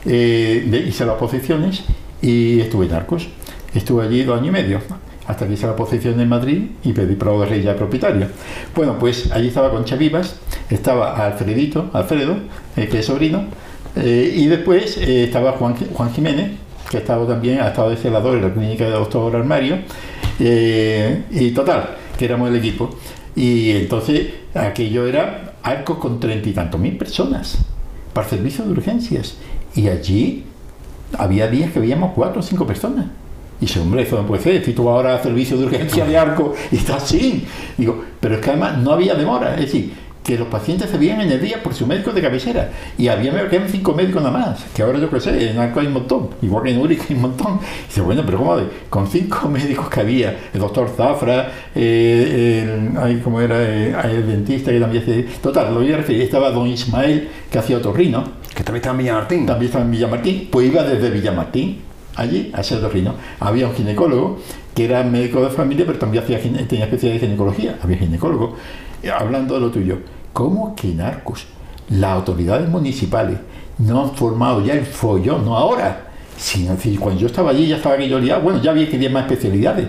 Eh, 0.05 0.85
hice 0.87 1.05
las 1.05 1.17
posiciones 1.17 1.83
y 2.21 2.61
estuve 2.61 2.85
en 2.85 2.93
Arcos. 2.93 3.27
Estuve 3.75 4.05
allí 4.05 4.23
dos 4.23 4.37
años 4.37 4.47
y 4.47 4.51
medio, 4.51 4.79
hasta 5.27 5.45
que 5.45 5.53
hice 5.53 5.67
la 5.67 5.75
posición 5.75 6.17
en 6.21 6.29
Madrid 6.29 6.61
y 6.83 6.93
pedí 6.93 7.15
Prado 7.15 7.41
de 7.41 7.47
Rey 7.47 7.61
ya 7.61 7.75
propietario. 7.75 8.27
Bueno, 8.73 8.97
pues 8.97 9.29
allí 9.33 9.49
estaba 9.49 9.69
Concha 9.69 9.97
Vivas, 9.97 10.37
estaba 10.69 11.25
Alfredito, 11.25 11.89
Alfredo, 11.91 12.37
eh, 12.77 12.87
que 12.87 12.99
es 12.99 13.05
sobrino, 13.05 13.43
eh, 13.97 14.33
y 14.33 14.47
después 14.47 14.97
estaba 14.97 15.53
Juan, 15.53 15.75
Juan 15.93 16.13
Jiménez, 16.13 16.51
que 16.89 16.97
ha 16.97 16.99
estado 17.01 17.27
también, 17.27 17.59
ha 17.59 17.67
estado 17.67 17.89
de 17.89 17.97
celador 17.97 18.37
en 18.37 18.43
la 18.43 18.53
clínica 18.53 18.85
de 18.85 18.91
doctor 18.91 19.35
Armario, 19.35 19.79
y 20.39 21.51
total, 21.51 21.97
que 22.17 22.23
éramos 22.23 22.49
el 22.49 22.55
equipo. 22.55 22.95
Y 23.35 23.71
entonces 23.71 24.29
aquello 24.55 25.05
era 25.05 25.56
arcos 25.67 25.97
con 25.97 26.19
treinta 26.19 26.47
y 26.49 26.53
tantos 26.53 26.79
mil 26.79 26.97
personas 26.97 27.57
para 28.13 28.27
servicio 28.27 28.63
de 28.65 28.71
urgencias. 28.71 29.35
Y 29.75 29.89
allí 29.89 30.45
había 31.17 31.47
días 31.47 31.71
que 31.71 31.79
veíamos 31.79 32.13
cuatro 32.15 32.39
o 32.39 32.43
cinco 32.43 32.65
personas. 32.65 33.05
Y 33.59 33.65
dice, 33.65 33.79
hombre, 33.79 34.03
eso 34.03 34.17
no 34.17 34.27
puede 34.27 34.43
ser, 34.43 34.63
si 34.63 34.73
tú 34.73 34.87
ahora 34.87 35.15
a 35.15 35.21
servicio 35.21 35.57
de 35.57 35.65
urgencia 35.65 36.05
de 36.05 36.17
arco 36.17 36.53
y 36.71 36.77
está 36.77 36.97
así. 36.97 37.45
Digo, 37.77 38.03
pero 38.19 38.35
es 38.35 38.41
que 38.41 38.51
además 38.51 38.77
no 38.77 38.91
había 38.91 39.15
demora, 39.15 39.55
es 39.55 39.61
decir, 39.61 39.93
que 40.27 40.37
los 40.37 40.49
pacientes 40.49 40.89
se 40.89 40.97
veían 40.97 41.21
en 41.21 41.31
el 41.31 41.39
día 41.39 41.63
por 41.63 41.73
su 41.73 41.87
médico 41.87 42.11
de 42.11 42.21
cabecera. 42.21 42.69
Y 42.97 43.07
había 43.07 43.31
que 43.47 43.55
eran 43.55 43.69
cinco 43.69 43.93
médicos 43.93 44.21
nada 44.21 44.37
más, 44.37 44.65
que 44.75 44.83
ahora 44.83 44.99
yo 44.99 45.09
qué 45.09 45.21
sé, 45.21 45.51
en 45.51 45.57
arco 45.57 45.79
hay 45.79 45.87
un 45.87 45.93
montón, 45.93 46.31
igual 46.41 46.65
que 46.65 46.71
en 46.71 46.79
Uric 46.79 47.09
hay 47.09 47.15
un 47.15 47.21
montón. 47.21 47.59
Y 47.61 47.87
dice, 47.87 48.01
bueno, 48.01 48.23
pero 48.25 48.39
¿cómo? 48.39 48.57
Con 48.89 49.07
cinco 49.07 49.47
médicos 49.49 49.89
que 49.89 50.01
había, 50.01 50.37
el 50.53 50.59
doctor 50.59 50.89
Zafra, 50.89 51.49
eh, 51.73 52.65
el, 52.67 52.97
ay, 52.97 53.21
¿cómo 53.23 53.39
era? 53.39 53.55
Eh, 53.57 53.95
el 54.03 54.27
dentista 54.27 54.69
que 54.69 54.81
también 54.81 55.01
hacía... 55.01 55.23
Total, 55.41 55.73
lo 55.73 55.79
voy 55.79 55.93
a 55.93 55.97
referir, 55.97 56.21
estaba 56.23 56.51
don 56.51 56.67
Ismael, 56.67 57.29
que 57.49 57.57
hacía 57.57 57.77
otorrino, 57.77 58.25
Que 58.53 58.65
también 58.65 58.81
está 58.81 58.91
en 58.91 58.97
Villamartín. 58.97 59.45
también 59.45 59.67
estaba 59.67 59.85
en 59.85 59.91
Villamartín, 59.91 60.49
pues 60.51 60.67
iba 60.67 60.83
desde 60.83 61.09
Villamartín 61.09 61.79
allí 62.17 62.51
a 62.53 62.61
ser 62.63 62.79
otorrino. 62.79 63.13
Había 63.39 63.67
un 63.67 63.75
ginecólogo 63.75 64.39
que 64.75 64.83
era 64.83 65.03
médico 65.03 65.41
de 65.41 65.51
familia, 65.51 65.85
pero 65.87 65.97
también 65.97 66.25
hacía, 66.25 66.41
tenía 66.41 66.83
especialidad 66.83 67.21
de 67.21 67.27
ginecología. 67.27 67.79
Había 67.81 67.97
ginecólogo. 67.97 68.57
Y 69.01 69.07
Hablando 69.07 69.55
de 69.55 69.61
lo 69.61 69.71
tuyo, 69.71 69.99
¿cómo 70.37 70.75
que 70.75 70.91
en 70.91 71.01
Arcos 71.01 71.47
las 71.89 72.11
autoridades 72.11 72.69
municipales 72.69 73.39
no 73.79 74.03
han 74.03 74.11
formado 74.11 74.63
ya 74.63 74.73
el 74.73 74.85
follón, 74.85 75.43
no 75.43 75.57
ahora, 75.57 76.09
sino 76.37 76.77
cuando 76.99 77.21
yo 77.21 77.25
estaba 77.25 77.49
allí 77.49 77.65
ya 77.65 77.77
estaba 77.77 77.95
aquello 77.95 78.19
liado, 78.19 78.43
bueno, 78.43 78.61
ya 78.61 78.69
había 78.69 78.87
que 78.87 78.97
ir 78.97 79.09
más 79.09 79.23
especialidades. 79.23 79.87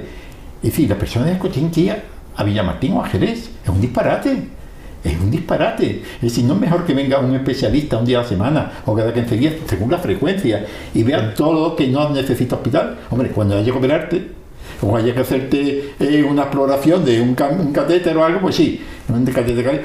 Es 0.62 0.70
decir, 0.70 0.88
las 0.88 0.96
personas 0.96 1.38
de 1.38 1.48
tienen 1.50 1.70
que 1.70 1.80
ir 1.82 1.96
a 2.34 2.44
Villamartín 2.44 2.94
o 2.94 3.04
a 3.04 3.08
Jerez. 3.08 3.50
Es 3.62 3.68
un 3.68 3.78
disparate. 3.78 4.48
Es 5.04 5.20
un 5.20 5.30
disparate. 5.30 6.02
Es 6.14 6.22
decir, 6.22 6.46
no 6.46 6.54
es 6.54 6.60
mejor 6.60 6.86
que 6.86 6.94
venga 6.94 7.18
un 7.18 7.34
especialista 7.34 7.98
un 7.98 8.06
día 8.06 8.20
a 8.20 8.22
la 8.22 8.28
semana 8.28 8.72
o 8.86 8.94
cada 8.94 9.12
15 9.12 9.36
días, 9.36 9.54
según 9.66 9.90
la 9.90 9.98
frecuencia, 9.98 10.64
y 10.94 11.02
vea 11.02 11.34
todo 11.34 11.68
lo 11.68 11.76
que 11.76 11.88
no 11.88 12.08
necesita 12.08 12.56
hospital. 12.56 13.00
Hombre, 13.10 13.32
cuando 13.32 13.54
haya 13.54 13.70
que 13.70 13.78
operarte, 13.78 14.28
o 14.80 14.96
haya 14.96 15.12
que 15.12 15.20
hacerte 15.20 15.94
eh, 16.00 16.22
una 16.22 16.44
exploración 16.44 17.04
de 17.04 17.20
un 17.20 17.34
catéter 17.34 18.16
o 18.16 18.24
algo, 18.24 18.40
pues 18.40 18.54
sí, 18.54 18.80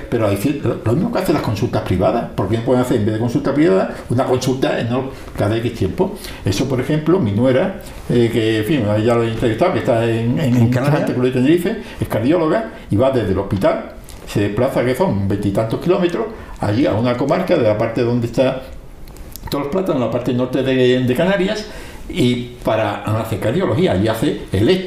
pero 0.10 0.28
hay 0.28 0.62
lo, 0.64 0.94
mismo 0.94 1.12
que 1.12 1.20
hacen 1.20 1.34
las 1.34 1.44
consultas 1.44 1.82
privadas, 1.84 2.30
porque 2.36 2.58
no 2.58 2.64
pueden 2.64 2.82
hacer 2.82 2.98
en 2.98 3.06
vez 3.06 3.14
de 3.16 3.20
consulta 3.22 3.54
privada 3.54 3.96
una 4.10 4.26
consulta 4.26 4.80
en 4.80 4.90
cada 5.38 5.56
X 5.58 5.74
tiempo. 5.76 6.18
Eso, 6.44 6.68
por 6.68 6.82
ejemplo, 6.82 7.20
mi 7.20 7.32
nuera, 7.32 7.80
eh, 8.10 8.30
que 8.32 8.58
en 8.60 8.66
fin, 8.66 8.84
ya 9.04 9.16
lo 9.16 9.24
he 9.24 9.32
entrevistado, 9.32 9.74
que 9.74 9.80
está 9.80 10.04
en, 10.04 10.38
en, 10.40 10.58
¿En 10.58 10.70
Canarias? 10.70 11.08
De 11.08 11.32
Tenerife, 11.32 11.78
es 12.00 12.08
cardióloga 12.08 12.72
y 12.92 12.98
va 12.98 13.12
desde 13.12 13.32
el 13.32 13.40
hospital, 13.40 13.94
se 14.28 14.42
desplaza, 14.42 14.84
que 14.84 14.94
son 14.94 15.28
veintitantos 15.28 15.80
kilómetros, 15.80 16.26
allí 16.60 16.86
a 16.86 16.94
una 16.94 17.16
comarca 17.16 17.56
de 17.56 17.64
la 17.64 17.78
parte 17.78 18.02
donde 18.02 18.28
está 18.28 18.62
todos 19.50 19.66
los 19.66 19.72
plátanos, 19.72 20.02
la 20.02 20.12
parte 20.12 20.34
norte 20.34 20.64
de, 20.64 21.00
de 21.00 21.16
Canarias, 21.16 21.66
y 22.10 22.56
para 22.64 23.04
hacer 23.22 23.40
cardiología, 23.40 23.96
y 23.96 24.08
hace, 24.08 24.42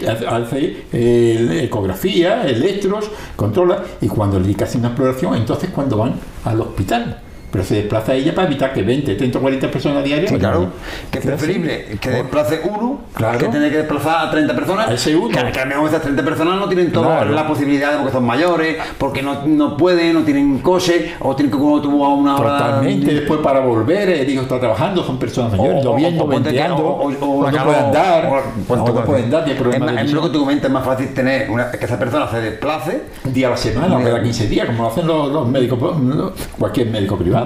hace- 0.09 0.27
hace 0.27 1.65
ecografía, 1.65 2.47
electros, 2.47 3.11
controla, 3.37 3.83
y 4.01 4.09
cuando 4.09 4.39
le 4.39 4.55
hace 4.65 4.79
una 4.79 4.89
exploración, 4.89 5.35
entonces 5.35 5.71
cuando 5.71 5.97
van 5.99 6.15
al 6.45 6.61
hospital. 6.61 7.21
Pero 7.57 7.65
se 7.69 7.75
desplaza 7.77 8.13
ella 8.13 8.35
para 8.35 8.47
evitar 8.49 8.75
que 8.75 8.83
20, 8.83 9.15
30 9.15 9.39
o 9.39 9.41
40 9.41 9.71
personas 9.71 10.05
diarias. 10.05 10.31
Sí, 10.31 10.37
claro. 10.39 10.69
Que 11.11 11.21
es 11.21 11.25
preferible 11.25 11.87
que 11.99 12.11
desplace 12.11 12.61
uno 12.65 12.99
Claro. 13.15 13.39
que 13.39 13.47
tener 13.47 13.71
que 13.71 13.79
desplazar 13.79 14.27
a 14.27 14.31
30 14.31 14.55
personas. 14.55 14.89
A 14.89 14.93
ese 14.93 15.17
uno. 15.17 15.29
Que, 15.29 15.53
que 15.53 15.59
a 15.61 15.65
lo 15.65 15.71
mejor 15.71 15.89
esas 15.89 16.03
30 16.03 16.23
personas 16.23 16.59
no 16.61 16.69
tienen 16.69 16.93
toda 16.93 17.07
Claro. 17.17 17.33
la 17.33 17.47
posibilidad 17.47 17.97
porque 17.97 18.13
son 18.13 18.25
mayores, 18.27 18.77
porque 18.99 19.23
no, 19.23 19.47
no 19.47 19.75
pueden, 19.79 20.13
no 20.13 20.21
tienen 20.21 20.59
coche, 20.59 21.15
o 21.21 21.35
tienen 21.35 21.51
que 21.51 21.57
como 21.59 21.81
tuvo 21.81 22.05
a 22.05 22.15
una 22.15 22.37
hora. 22.37 22.59
Totalmente, 22.59 23.15
después 23.15 23.41
para 23.41 23.61
volver, 23.61 24.11
el 24.11 24.29
hijo 24.29 24.43
está 24.43 24.61
trabajando, 24.61 25.03
son 25.03 25.19
personas 25.19 25.53
mayores, 25.53 25.85
O- 25.85 25.89
o- 25.89 25.93
lloviendo, 25.95 26.25
o 26.25 26.27
o- 26.27 26.31
o- 26.31 27.47
o 27.47 27.51
no 27.51 27.65
pueden 27.65 27.93
dar, 27.93 28.27
o- 28.27 28.77
no 28.77 28.85
tú, 28.85 28.95
pueden 29.07 29.31
dar, 29.31 29.45
tiene 29.45 30.03
es, 30.03 30.13
lo 30.13 30.23
que 30.23 30.29
tú 30.29 30.41
comentas, 30.41 30.67
es 30.67 30.73
más 30.75 30.85
fácil 30.85 31.15
tener 31.15 31.51
una- 31.51 31.71
que 31.71 31.85
esa 31.85 31.99
persona 31.99 32.29
se 32.31 32.41
desplace. 32.41 33.03
un 33.25 33.33
día 33.33 33.47
a 33.49 33.51
la 33.51 33.57
semana, 33.57 33.97
o 33.97 34.03
cada 34.03 34.23
15 34.23 34.47
días, 34.49 34.67
como 34.67 34.83
lo 34.85 34.89
hacen 34.91 35.07
los, 35.07 35.33
los 35.33 35.49
médicos, 35.49 35.79
los- 36.01 36.33
cualquier 36.59 36.89
médico 36.91 37.17
privado. 37.17 37.46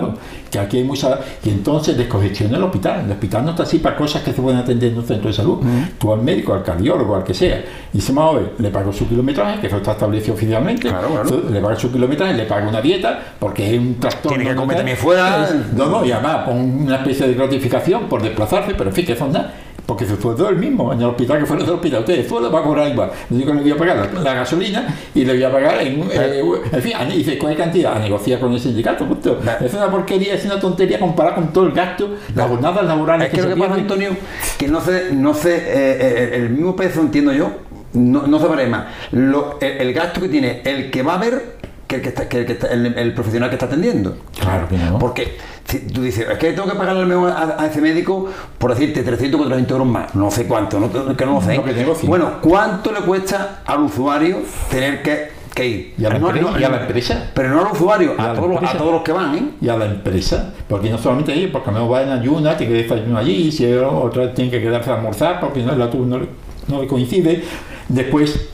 Que 0.50 0.58
aquí 0.58 0.78
hay 0.78 0.84
mucha. 0.84 1.18
Y 1.44 1.50
entonces 1.50 1.96
descongestiona 1.96 2.56
el 2.56 2.64
hospital. 2.64 3.04
El 3.04 3.12
hospital 3.12 3.44
no 3.44 3.50
está 3.50 3.62
así 3.62 3.78
para 3.78 3.96
cosas 3.96 4.22
que 4.22 4.32
se 4.32 4.40
pueden 4.40 4.58
atender 4.58 4.92
en 4.92 4.98
un 4.98 5.04
centro 5.04 5.28
de 5.28 5.34
salud. 5.34 5.58
Tú 5.98 6.12
al 6.12 6.22
médico, 6.22 6.54
al 6.54 6.62
cardiólogo, 6.62 7.16
al 7.16 7.24
que 7.24 7.34
sea. 7.34 7.64
Y 7.92 8.00
a 8.18 8.32
ver, 8.32 8.52
le 8.58 8.70
pago 8.70 8.92
su 8.92 9.08
kilometraje, 9.08 9.60
que 9.60 9.66
eso 9.66 9.76
está 9.76 9.92
establecido 9.92 10.34
oficialmente. 10.34 10.88
Claro, 10.88 11.08
claro. 11.08 11.22
Entonces, 11.22 11.50
Le 11.50 11.60
pago 11.60 11.76
su 11.76 11.92
kilometraje, 11.92 12.34
le 12.34 12.44
pago 12.44 12.68
una 12.68 12.80
dieta, 12.80 13.18
porque 13.38 13.74
es 13.74 13.80
un 13.80 13.94
trastorno. 13.94 14.36
Tiene 14.36 14.50
que 14.50 14.56
comer 14.56 14.76
también 14.76 14.96
fuera. 14.96 15.48
No, 15.76 15.86
no, 15.86 16.04
y 16.04 16.12
además 16.12 16.44
pon 16.46 16.58
una 16.58 16.96
especie 16.96 17.28
de 17.28 17.34
gratificación 17.34 18.08
por 18.08 18.22
desplazarse, 18.22 18.74
pero 18.74 18.90
en 18.90 18.96
fin, 18.96 19.06
que 19.06 19.12
eso 19.12 19.26
nada. 19.28 19.54
Porque 19.90 20.06
su 20.06 20.16
sueldo 20.16 20.44
es 20.44 20.50
el 20.52 20.56
mismo, 20.58 20.92
en 20.92 21.00
el 21.00 21.06
hospital 21.06 21.40
que 21.40 21.46
fuera 21.46 21.64
del 21.64 21.74
hospital. 21.74 22.00
Usted, 22.00 22.14
el 22.20 22.28
sueldo 22.28 22.52
va 22.52 22.60
a 22.60 22.62
cobrar 22.62 22.86
igual. 22.88 23.10
Lo 23.28 23.34
único 23.36 23.50
que 23.50 23.56
le 23.56 23.62
voy 23.64 23.72
a 23.72 23.76
pagar 23.76 24.10
la, 24.14 24.20
la 24.20 24.34
gasolina 24.34 24.94
y 25.12 25.24
le 25.24 25.32
voy 25.32 25.42
a 25.42 25.50
pagar 25.50 25.82
en. 25.82 26.00
eh, 26.12 26.42
en 26.72 26.80
fin, 26.82 26.92
y 27.12 27.16
dice, 27.18 27.36
¿cuál 27.38 27.56
cantidad? 27.56 27.96
A 27.96 27.98
negociar 27.98 28.38
con 28.38 28.52
el 28.52 28.60
sindicato. 28.60 29.04
punto. 29.04 29.40
Es 29.64 29.74
una 29.74 29.90
porquería, 29.90 30.34
es 30.34 30.44
una 30.44 30.60
tontería 30.60 31.00
comparada 31.00 31.34
con 31.34 31.52
todo 31.52 31.66
el 31.66 31.72
gasto, 31.72 32.08
las 32.36 32.46
jornadas 32.48 32.84
laborales 32.84 33.26
Es 33.26 33.34
que 33.34 33.42
lo 33.42 33.48
se 33.48 33.54
que 33.54 33.60
pasa. 33.60 33.74
Antonio, 33.74 34.10
que 34.56 34.68
no 34.68 34.80
sé, 34.80 35.08
no 35.12 35.34
sé, 35.34 35.56
eh, 35.56 35.62
eh, 36.00 36.30
el 36.36 36.50
mismo 36.50 36.76
peso 36.76 37.00
entiendo 37.00 37.32
yo, 37.32 37.50
no, 37.94 38.28
no 38.28 38.38
se 38.38 38.46
vale 38.46 38.66
más. 38.68 38.84
Lo- 39.10 39.58
el, 39.60 39.72
el 39.88 39.92
gasto 39.92 40.20
que 40.20 40.28
tiene 40.28 40.62
el 40.64 40.92
que 40.92 41.02
va 41.02 41.14
a 41.14 41.18
ver 41.18 41.56
que 41.90 41.96
el, 41.96 42.02
que 42.02 42.08
está, 42.10 42.28
que 42.28 42.38
el, 42.38 42.46
que 42.46 42.52
está- 42.52 42.68
el- 42.68 42.86
el 42.96 43.14
profesional 43.14 43.48
que 43.50 43.56
está 43.56 43.66
atendiendo. 43.66 44.16
Claro 44.38 44.68
que 44.68 44.78
no. 44.78 44.98
Porque 44.98 45.36
si 45.64 45.80
tú 45.80 46.02
dices, 46.02 46.26
es 46.30 46.38
que 46.38 46.52
tengo 46.52 46.68
que 46.70 46.76
pagarle 46.76 47.00
al 47.02 47.06
mejor 47.08 47.30
a, 47.30 47.56
a 47.60 47.66
ese 47.66 47.80
médico, 47.80 48.28
por 48.58 48.70
decirte, 48.70 49.02
300 49.02 49.40
o 49.40 49.42
400 49.44 49.74
euros 49.74 49.88
más. 49.88 50.14
No 50.14 50.30
sé 50.30 50.46
cuánto, 50.46 50.78
no, 50.78 50.90
que 51.16 51.26
no 51.26 51.34
lo 51.34 51.40
sé. 51.42 51.56
No, 51.56 51.64
que 51.64 52.06
bueno, 52.06 52.30
¿cuánto 52.40 52.92
le 52.92 53.00
cuesta 53.00 53.62
al 53.66 53.80
usuario 53.80 54.38
tener 54.70 55.02
que, 55.02 55.28
que 55.54 55.66
ir? 55.66 55.94
Y 55.98 56.04
a 56.04 56.10
la 56.10 56.18
No, 56.20 56.28
empresa- 56.28 56.50
no, 56.52 56.60
y 56.60 56.64
a 56.64 56.68
la 56.68 56.80
empresa. 56.82 57.30
Pero 57.34 57.48
no 57.50 57.66
al 57.66 57.72
usuario, 57.72 58.14
a 58.18 58.34
todos 58.34 58.48
los, 58.50 58.62
a 58.62 58.78
todos 58.78 58.92
los 58.92 59.02
que 59.02 59.12
van, 59.12 59.34
¿eh? 59.34 59.50
y 59.60 59.68
a 59.68 59.76
la 59.76 59.86
empresa, 59.86 60.52
porque 60.68 60.90
no 60.90 60.98
solamente 60.98 61.32
ellos, 61.34 61.50
porque 61.52 61.70
a 61.70 61.72
lo 61.72 61.80
mejor 61.80 61.94
va 61.96 62.02
en 62.02 62.10
ayuna, 62.10 62.56
tiene 62.56 62.72
que 62.74 62.82
desayuno 62.84 63.18
allí, 63.18 63.50
si 63.50 63.70
otra 63.72 64.32
tiene 64.32 64.50
que 64.50 64.60
quedarse 64.62 64.90
a 64.90 64.94
almorzar 64.94 65.40
porque 65.40 65.60
no, 65.64 65.72
la 65.74 65.86
no, 65.86 66.20
no 66.68 66.80
le 66.82 66.86
coincide. 66.86 67.42
Después, 67.88 68.48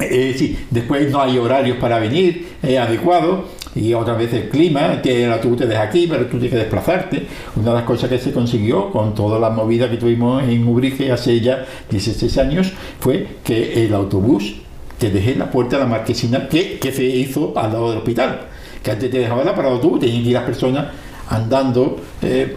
eh, 0.00 0.34
sí, 0.36 0.58
después 0.70 1.10
no 1.10 1.20
hay 1.20 1.38
horarios 1.38 1.78
para 1.78 1.98
venir 1.98 2.48
eh, 2.62 2.78
adecuados 2.78 3.46
y 3.74 3.92
otra 3.94 4.14
vez 4.14 4.32
el 4.32 4.48
clima, 4.48 5.00
que 5.02 5.26
la 5.26 5.40
tú 5.40 5.54
te 5.54 5.66
dejas 5.66 5.88
aquí, 5.88 6.06
pero 6.08 6.24
tú 6.26 6.38
tienes 6.38 6.50
que 6.50 6.56
desplazarte. 6.56 7.26
Una 7.56 7.70
de 7.70 7.76
las 7.76 7.84
cosas 7.84 8.08
que 8.08 8.18
se 8.18 8.32
consiguió 8.32 8.90
con 8.90 9.14
toda 9.14 9.38
la 9.38 9.50
movida 9.50 9.90
que 9.90 9.96
tuvimos 9.96 10.42
en 10.42 10.66
Ubrique 10.66 11.12
hace 11.12 11.40
ya 11.40 11.64
16 11.90 12.38
años 12.38 12.72
fue 13.00 13.26
que 13.44 13.84
el 13.84 13.94
autobús 13.94 14.56
te 14.98 15.10
dejé 15.10 15.32
en 15.32 15.40
la 15.40 15.50
puerta 15.50 15.76
de 15.76 15.82
la 15.82 15.88
marquesina 15.88 16.48
que, 16.48 16.78
que 16.78 16.90
se 16.92 17.04
hizo 17.04 17.52
al 17.56 17.72
lado 17.72 17.90
del 17.90 17.98
hospital. 17.98 18.40
que 18.82 18.90
antes 18.90 19.10
te 19.10 19.18
dejaba 19.18 19.44
la 19.44 19.54
parado 19.54 19.78
tú, 19.78 19.98
tenían 19.98 20.22
que 20.22 20.28
ir 20.28 20.34
las 20.34 20.44
personas 20.44 20.86
andando. 21.28 22.00
Eh, 22.22 22.56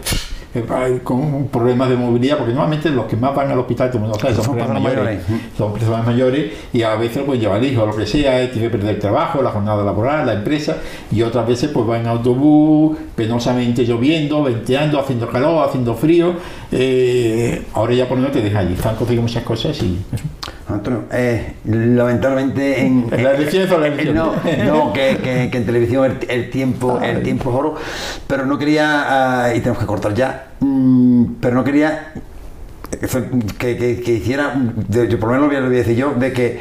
con 1.04 1.48
problemas 1.48 1.88
de 1.88 1.96
movilidad, 1.96 2.38
porque 2.38 2.52
normalmente 2.52 2.90
los 2.90 3.06
que 3.06 3.16
más 3.16 3.34
van 3.34 3.50
al 3.50 3.58
hospital, 3.60 3.90
como 3.90 4.08
no 4.08 4.14
sabes, 4.14 4.36
son, 4.36 4.44
Son 4.46 4.54
personas 4.56 4.82
mayores, 4.82 5.04
mayores. 5.26 5.48
son 5.56 5.72
personas 5.72 6.06
mayores 6.06 6.52
y 6.72 6.82
a 6.82 6.96
veces 6.96 7.22
pues 7.24 7.38
llevan 7.40 7.62
hijos 7.64 7.84
o 7.84 7.86
lo 7.86 7.96
que 7.96 8.06
sea, 8.06 8.42
y 8.42 8.48
tiene 8.48 8.68
que 8.68 8.70
perder 8.76 8.94
el 8.96 9.00
trabajo, 9.00 9.42
la 9.42 9.50
jornada 9.50 9.84
laboral, 9.84 10.26
la 10.26 10.34
empresa, 10.34 10.78
y 11.12 11.22
otras 11.22 11.46
veces 11.46 11.70
pues 11.72 11.86
van 11.86 12.00
en 12.00 12.06
autobús, 12.08 12.96
penosamente 13.14 13.84
lloviendo, 13.84 14.42
venteando, 14.42 14.98
haciendo 14.98 15.28
calor, 15.28 15.68
haciendo 15.68 15.94
frío. 15.94 16.34
eh, 16.72 17.64
ahora 17.74 17.94
ya 17.94 18.08
por 18.08 18.16
lo 18.16 18.22
menos 18.22 18.36
te 18.36 18.42
deja 18.42 18.60
allí, 18.60 18.74
están 18.74 18.96
consiguiendo 18.96 19.28
muchas 19.28 19.44
cosas 19.44 19.80
y 19.82 19.98
eso. 20.12 20.24
Antonio, 20.74 21.04
eh, 21.12 21.54
lamentablemente 21.64 22.80
en, 22.80 23.06
¿En 23.10 23.24
la 23.24 23.32
elección 23.32 23.70
o 23.72 23.78
la 23.78 23.86
eh, 23.88 23.92
elección? 23.92 24.14
no, 24.16 24.32
no, 24.64 24.92
que, 24.92 25.18
que- 25.22 25.48
que 25.50 25.58
en 25.58 25.66
televisión 25.66 26.04
el, 26.04 26.30
el 26.30 26.50
tiempo 26.50 26.98
el 27.02 27.22
tiempo 27.22 27.50
es 27.50 27.56
oro, 27.56 27.74
pero 28.26 28.46
no 28.46 28.58
quería 28.58 29.44
ah, 29.44 29.54
y 29.54 29.58
tenemos 29.60 29.78
que 29.78 29.86
cortar 29.86 30.14
ya, 30.14 30.48
mm, 30.60 31.24
pero 31.40 31.54
no 31.56 31.64
quería 31.64 32.12
que, 33.58 34.02
hiciera, 34.12 34.52
de- 34.56 35.08
yo 35.08 35.18
por 35.20 35.28
lo 35.30 35.34
menos 35.36 35.52
lo 35.52 35.66
voy 35.68 35.76
a 35.76 35.78
decir 35.78 35.96
yo, 35.96 36.12
de 36.14 36.32
que 36.32 36.60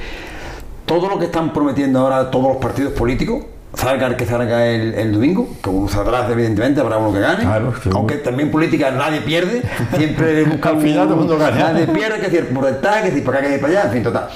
todo 0.86 1.10
lo 1.10 1.20
que 1.20 1.26
están 1.26 1.54
prometiendo 1.54 2.00
ahora 2.00 2.30
todos 2.32 2.48
los 2.50 2.58
partidos 2.58 2.94
políticos 2.94 3.46
salga 3.74 4.08
el 4.08 4.16
que 4.16 4.26
salga 4.26 4.66
el, 4.68 4.94
el 4.96 5.14
domingo, 5.14 5.48
que 5.62 5.70
uno 5.70 5.88
saldrá 5.88 6.28
evidentemente, 6.32 6.82
habrá 6.82 6.98
uno 6.98 7.14
que 7.14 7.20
gane, 7.20 7.44
Claro, 7.44 7.74
aunque 7.94 8.16
también 8.16 8.52
política 8.52 8.92
nadie 8.92 9.22
pierde, 9.22 9.62
siempre 9.98 10.44
busca 10.44 10.70
Al 10.70 10.82
final 10.82 11.04
todo 11.04 11.14
el 11.14 11.20
mundo 11.20 11.38
gana. 11.38 11.72
nadie 11.72 11.88
pierde, 11.88 12.20
que 12.20 12.30
decir 12.30 12.48
porcentaje, 12.54 13.02
que 13.04 13.10
decir 13.10 13.24
para 13.24 13.38
acá, 13.40 13.48
que 13.48 13.54
decir 13.54 13.62
para 13.62 13.80
allá, 13.80 13.88
en 13.88 13.94
fin, 13.94 14.04
total. 14.04 14.28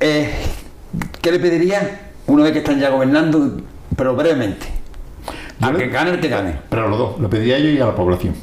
Eh, 0.00 0.30
¿Qué 1.20 1.30
le 1.32 1.38
pediría 1.38 2.00
una 2.26 2.42
vez 2.44 2.52
que 2.52 2.58
están 2.58 2.78
ya 2.78 2.90
gobernando, 2.90 3.58
pero 3.96 4.16
brevemente? 4.16 4.66
A 5.60 5.72
que 5.72 5.86
gane 5.88 6.10
el 6.10 6.20
que 6.20 6.28
gane. 6.28 6.56
Pero 6.68 6.86
a 6.86 6.88
los 6.88 6.98
dos, 6.98 7.20
lo 7.20 7.30
pediría 7.30 7.58
yo 7.60 7.68
y 7.68 7.80
a 7.80 7.86
la 7.86 7.94
población. 7.94 8.34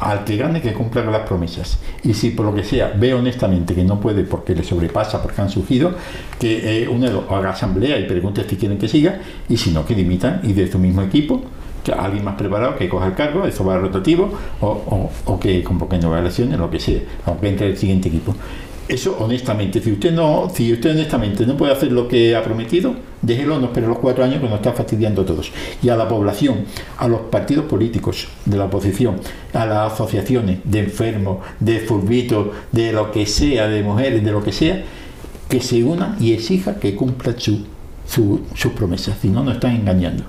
Al 0.00 0.24
que 0.24 0.36
gane 0.36 0.60
que 0.60 0.72
cumpla 0.72 1.04
las 1.04 1.26
promesas. 1.26 1.78
Y 2.02 2.14
si 2.14 2.30
por 2.30 2.46
lo 2.46 2.54
que 2.54 2.64
sea 2.64 2.92
ve 2.96 3.14
honestamente 3.14 3.74
que 3.74 3.84
no 3.84 4.00
puede 4.00 4.24
porque 4.24 4.54
le 4.54 4.64
sobrepasa, 4.64 5.22
porque 5.22 5.40
han 5.40 5.50
surgido, 5.50 5.94
que 6.38 6.82
eh, 6.82 6.86
los 6.86 7.30
haga 7.30 7.50
asamblea 7.50 7.98
y 7.98 8.04
pregunte 8.04 8.44
si 8.48 8.56
quieren 8.56 8.78
que 8.78 8.88
siga, 8.88 9.20
y 9.48 9.56
si 9.56 9.70
no, 9.70 9.84
que 9.86 9.94
dimitan 9.94 10.40
y 10.42 10.52
de 10.52 10.70
su 10.70 10.78
mismo 10.78 11.02
equipo, 11.02 11.42
que 11.84 11.92
alguien 11.92 12.24
más 12.24 12.34
preparado 12.36 12.76
que 12.76 12.88
coja 12.88 13.06
el 13.06 13.14
cargo, 13.14 13.46
eso 13.46 13.64
va 13.64 13.78
rotativo, 13.78 14.32
o, 14.60 14.66
o, 14.66 15.10
o 15.26 15.40
que 15.40 15.62
convoquen 15.62 16.00
nuevas 16.00 16.20
elecciones, 16.20 16.58
lo 16.58 16.70
que 16.70 16.80
sea, 16.80 17.00
aunque 17.26 17.48
entre 17.48 17.66
el 17.68 17.76
siguiente 17.76 18.08
equipo. 18.08 18.34
Eso 18.86 19.16
honestamente, 19.18 19.80
si 19.80 19.92
usted 19.92 20.12
no, 20.12 20.50
si 20.54 20.70
usted 20.70 20.90
honestamente 20.90 21.46
no 21.46 21.56
puede 21.56 21.72
hacer 21.72 21.90
lo 21.90 22.06
que 22.06 22.36
ha 22.36 22.42
prometido, 22.42 22.94
déjelo, 23.22 23.58
no 23.58 23.66
espere 23.66 23.86
los 23.86 23.98
cuatro 23.98 24.22
años 24.24 24.40
que 24.42 24.46
nos 24.46 24.56
está 24.56 24.74
fastidiando 24.74 25.22
a 25.22 25.26
todos. 25.26 25.52
Y 25.82 25.88
a 25.88 25.96
la 25.96 26.06
población, 26.06 26.66
a 26.98 27.08
los 27.08 27.20
partidos 27.22 27.64
políticos 27.64 28.28
de 28.44 28.58
la 28.58 28.66
oposición, 28.66 29.20
a 29.54 29.64
las 29.64 29.94
asociaciones 29.94 30.58
de 30.64 30.80
enfermos, 30.80 31.38
de 31.60 31.80
furbitos, 31.80 32.48
de 32.72 32.92
lo 32.92 33.10
que 33.10 33.24
sea, 33.24 33.68
de 33.68 33.82
mujeres, 33.82 34.22
de 34.22 34.30
lo 34.32 34.44
que 34.44 34.52
sea, 34.52 34.84
que 35.48 35.60
se 35.60 35.82
unan 35.82 36.16
y 36.20 36.34
exija 36.34 36.78
que 36.78 36.94
cumplan 36.94 37.40
su, 37.40 37.64
su- 38.06 38.42
sus 38.54 38.72
promesas, 38.72 39.16
si 39.22 39.28
no, 39.28 39.42
nos 39.42 39.54
están 39.54 39.76
engañando. 39.76 40.24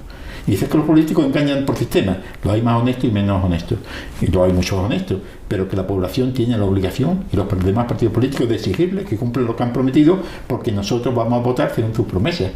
Dices 0.48 0.70
que 0.70 0.78
los 0.78 0.86
políticos 0.86 1.26
engañan 1.26 1.66
por 1.66 1.76
sistema, 1.76 2.18
lo 2.44 2.52
hay 2.52 2.62
más 2.62 2.80
honestos 2.80 3.06
y 3.06 3.12
menos 3.12 3.44
honestos, 3.44 3.80
y 4.22 4.28
lo 4.28 4.44
hay 4.44 4.54
muchos 4.54 4.78
honestos, 4.78 5.20
pero 5.48 5.68
que 5.68 5.76
la 5.76 5.88
población 5.88 6.34
tiene 6.34 6.58
la 6.58 6.66
obligación 6.66 7.24
y 7.32 7.36
los 7.36 7.48
demás 7.64 7.86
partidos 7.88 8.14
políticos 8.14 8.48
de 8.48 8.56
exigirles 8.56 9.06
que 9.06 9.18
cumplan 9.18 9.46
lo 9.46 9.56
que 9.56 9.64
han 9.64 9.74
prometido, 9.74 10.20
porque 10.48 10.72
nosotros 10.72 11.16
vamos 11.16 11.40
a 11.40 11.44
votar 11.44 11.72
según 11.74 11.96
sus 11.96 12.06
promesas. 12.06 12.52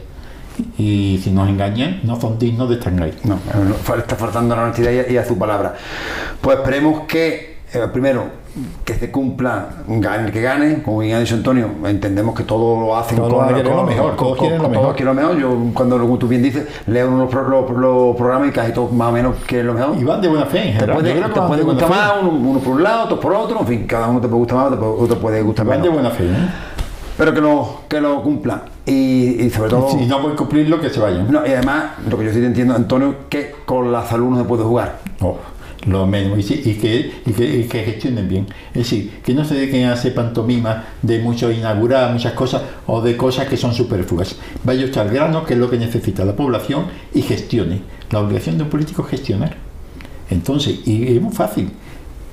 Y 0.78 1.19
si 1.23 1.32
nos 1.32 1.47
engañan, 1.47 2.02
no 2.04 2.19
son 2.19 2.38
dignos 2.38 2.69
de 2.69 2.75
estar 2.75 2.93
ahí. 3.02 3.13
No, 3.23 3.39
está 3.95 4.15
faltando 4.15 4.56
la 4.56 4.63
honestidad 4.63 5.08
y 5.10 5.17
a 5.17 5.25
su 5.25 5.38
palabra. 5.38 5.75
Pues 6.41 6.58
esperemos 6.58 7.08
que, 7.08 7.48
eh, 7.73 7.88
primero, 7.91 8.23
que 8.84 8.95
se 8.95 9.12
cumpla, 9.12 9.67
gane 9.88 10.32
que 10.32 10.41
gane, 10.41 10.82
como 10.82 10.99
bien 10.99 11.15
ha 11.15 11.19
dicho 11.19 11.36
Antonio, 11.36 11.69
entendemos 11.86 12.36
que 12.36 12.43
todo 12.43 12.79
lo 12.82 12.97
hacen 12.97 13.17
Todos 13.17 13.45
quieren 13.51 13.75
lo 13.75 13.84
mejor, 13.84 14.15
todos 14.15 14.38
quieren 14.38 14.58
lo 14.58 14.63
todos 14.63 14.71
mejor. 14.77 14.95
quieren 14.95 15.15
lo 15.15 15.21
mejor. 15.21 15.38
Yo, 15.39 15.55
cuando 15.73 15.97
lo- 15.97 16.17
tú 16.17 16.27
bien 16.27 16.41
dices, 16.41 16.67
leo 16.88 17.08
uno 17.08 17.19
los, 17.25 17.29
pro- 17.29 17.47
los- 17.47 17.69
los 17.71 18.15
programas 18.15 18.49
y 18.49 18.51
casi 18.51 18.71
todos 18.73 18.91
más 18.91 19.10
o 19.10 19.12
menos 19.12 19.36
quieren 19.45 19.67
lo 19.67 19.73
mejor. 19.73 19.95
Y 19.97 20.03
van 20.03 20.19
de 20.21 20.27
buena 20.27 20.45
fe 20.47 20.58
en 20.60 20.63
Te 20.65 20.73
general. 20.79 20.95
puede, 20.97 21.13
te 21.13 21.19
van 21.39 21.47
puede 21.47 21.63
gustar 21.63 21.89
más, 21.89 22.12
uno, 22.21 22.32
uno 22.32 22.60
por 22.60 22.73
un 22.75 22.84
lado, 22.84 23.03
otro 23.05 23.19
por 23.19 23.34
otro, 23.34 23.60
en 23.60 23.67
fin, 23.67 23.86
cada 23.88 24.08
uno 24.08 24.19
te 24.19 24.27
puede 24.27 24.39
gustar 24.39 24.58
más, 24.58 24.65
otro, 24.67 24.79
puede- 24.79 25.03
otro 25.03 25.19
puede 25.19 25.41
gustar 25.43 25.65
Van 25.67 25.82
de 25.82 25.89
menos. 25.89 26.01
buena 26.03 26.10
fe. 26.15 26.25
¿eh? 26.25 26.49
Pero 27.17 27.34
que 27.34 27.41
lo, 27.41 27.82
que 27.89 27.99
lo 28.01 28.23
cumplan. 28.23 28.62
Y, 28.86 29.43
y 29.43 29.49
sobre 29.51 29.69
todo. 29.69 29.89
Si 29.91 30.05
no 30.08 30.21
pueden 30.21 30.38
cumplirlo, 30.38 30.79
que 30.82 30.89
se 30.89 30.99
vayan. 30.99 31.29
No, 31.32 31.45
y 31.45 31.51
además, 31.51 31.84
lo 32.10 32.17
que 32.17 32.25
yo 32.25 32.32
sí 32.34 32.39
te 32.39 32.45
entiendo, 32.47 32.73
Antonio, 32.73 33.13
que 33.29 33.53
con 33.65 33.91
la 33.91 34.05
salud 34.05 34.29
no 34.32 34.38
se 34.38 34.45
puede 34.45 34.63
jugar. 34.63 34.95
Oh, 35.21 35.36
lo 35.86 36.06
menos. 36.06 36.39
Y, 36.39 36.44
que, 36.76 37.12
y, 37.26 37.32
que, 37.32 37.58
y 37.58 37.63
que 37.63 37.84
gestionen 37.84 38.28
bien. 38.28 38.48
Es 38.70 38.89
decir, 38.89 39.20
que 39.24 39.34
no 39.34 39.46
se 39.46 39.56
dediquen 39.56 39.86
a 39.86 39.94
hacer 39.94 40.13
pantomima 40.13 40.86
de 41.02 41.20
mucho 41.20 41.52
inaugurar, 41.52 42.12
muchas 42.12 42.34
cosas, 42.34 42.63
o 42.88 43.02
de 43.02 43.15
cosas 43.15 43.48
que 43.48 43.58
son 43.58 43.74
superfluas. 43.74 44.36
Vaya 44.63 44.86
usted 44.86 45.02
al 45.02 45.10
grano, 45.10 45.46
que 45.46 45.54
es 45.54 45.60
lo 45.60 45.70
que 45.70 45.78
necesita 45.78 46.26
la 46.26 46.36
población, 46.36 46.86
y 47.13 47.22
gestione. 47.22 47.82
La 48.12 48.20
obligación 48.20 48.58
de 48.58 48.63
un 48.63 48.70
político 48.70 49.04
es 49.04 49.10
gestionar. 49.10 49.56
Entonces, 50.30 50.88
y 50.88 51.15
es 51.15 51.22
muy 51.22 51.34
fácil. 51.34 51.70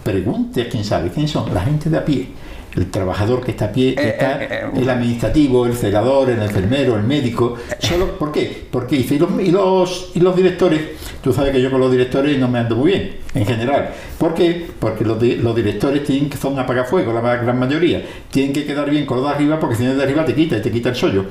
Pregunte 0.02 0.62
a 0.62 0.68
quién 0.68 0.84
sabe, 0.84 1.10
quiénes 1.10 1.30
son, 1.30 1.52
la 1.52 1.62
gente 1.62 1.90
de 1.90 1.98
a 1.98 2.04
pie. 2.04 2.28
El 2.76 2.90
trabajador 2.90 3.42
que 3.42 3.52
está 3.52 3.66
a 3.66 3.72
pie, 3.72 3.94
Eh, 3.96 4.08
está 4.10 4.42
eh, 4.42 4.48
eh, 4.50 4.70
el 4.76 4.88
administrativo, 4.88 5.66
el 5.66 5.74
celador, 5.74 6.28
el 6.30 6.42
enfermero, 6.42 6.96
el 6.96 7.04
médico. 7.04 7.56
Solo, 7.78 8.18
¿Por 8.18 8.30
qué? 8.32 8.66
Porque 8.70 8.96
dice, 8.96 9.14
y 9.14 9.18
los, 9.18 9.30
y, 9.40 9.50
los, 9.50 10.12
y 10.14 10.20
los 10.20 10.36
directores, 10.36 10.80
tú 11.22 11.32
sabes 11.32 11.52
que 11.52 11.62
yo 11.62 11.70
con 11.70 11.80
los 11.80 11.90
directores 11.90 12.38
no 12.38 12.48
me 12.48 12.58
ando 12.58 12.76
muy 12.76 12.92
bien, 12.92 13.16
en 13.34 13.46
general. 13.46 13.90
¿Por 14.18 14.34
qué? 14.34 14.66
Porque 14.78 15.04
los, 15.04 15.22
los 15.22 15.56
directores 15.56 16.04
tienen 16.04 16.28
que 16.28 16.36
son 16.36 16.58
apagafuegos, 16.58 17.14
la 17.14 17.36
gran 17.36 17.58
mayoría. 17.58 18.04
Tienen 18.30 18.52
que 18.52 18.66
quedar 18.66 18.90
bien 18.90 19.06
con 19.06 19.16
los 19.18 19.26
de 19.26 19.32
arriba, 19.32 19.58
porque 19.58 19.76
si 19.76 19.84
no 19.84 19.94
de 19.94 20.02
arriba 20.02 20.24
te 20.24 20.34
quita 20.34 20.58
y 20.58 20.62
te 20.62 20.70
quita 20.70 20.90
el 20.90 20.96
sollo. 20.96 21.24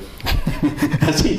Así. 1.08 1.38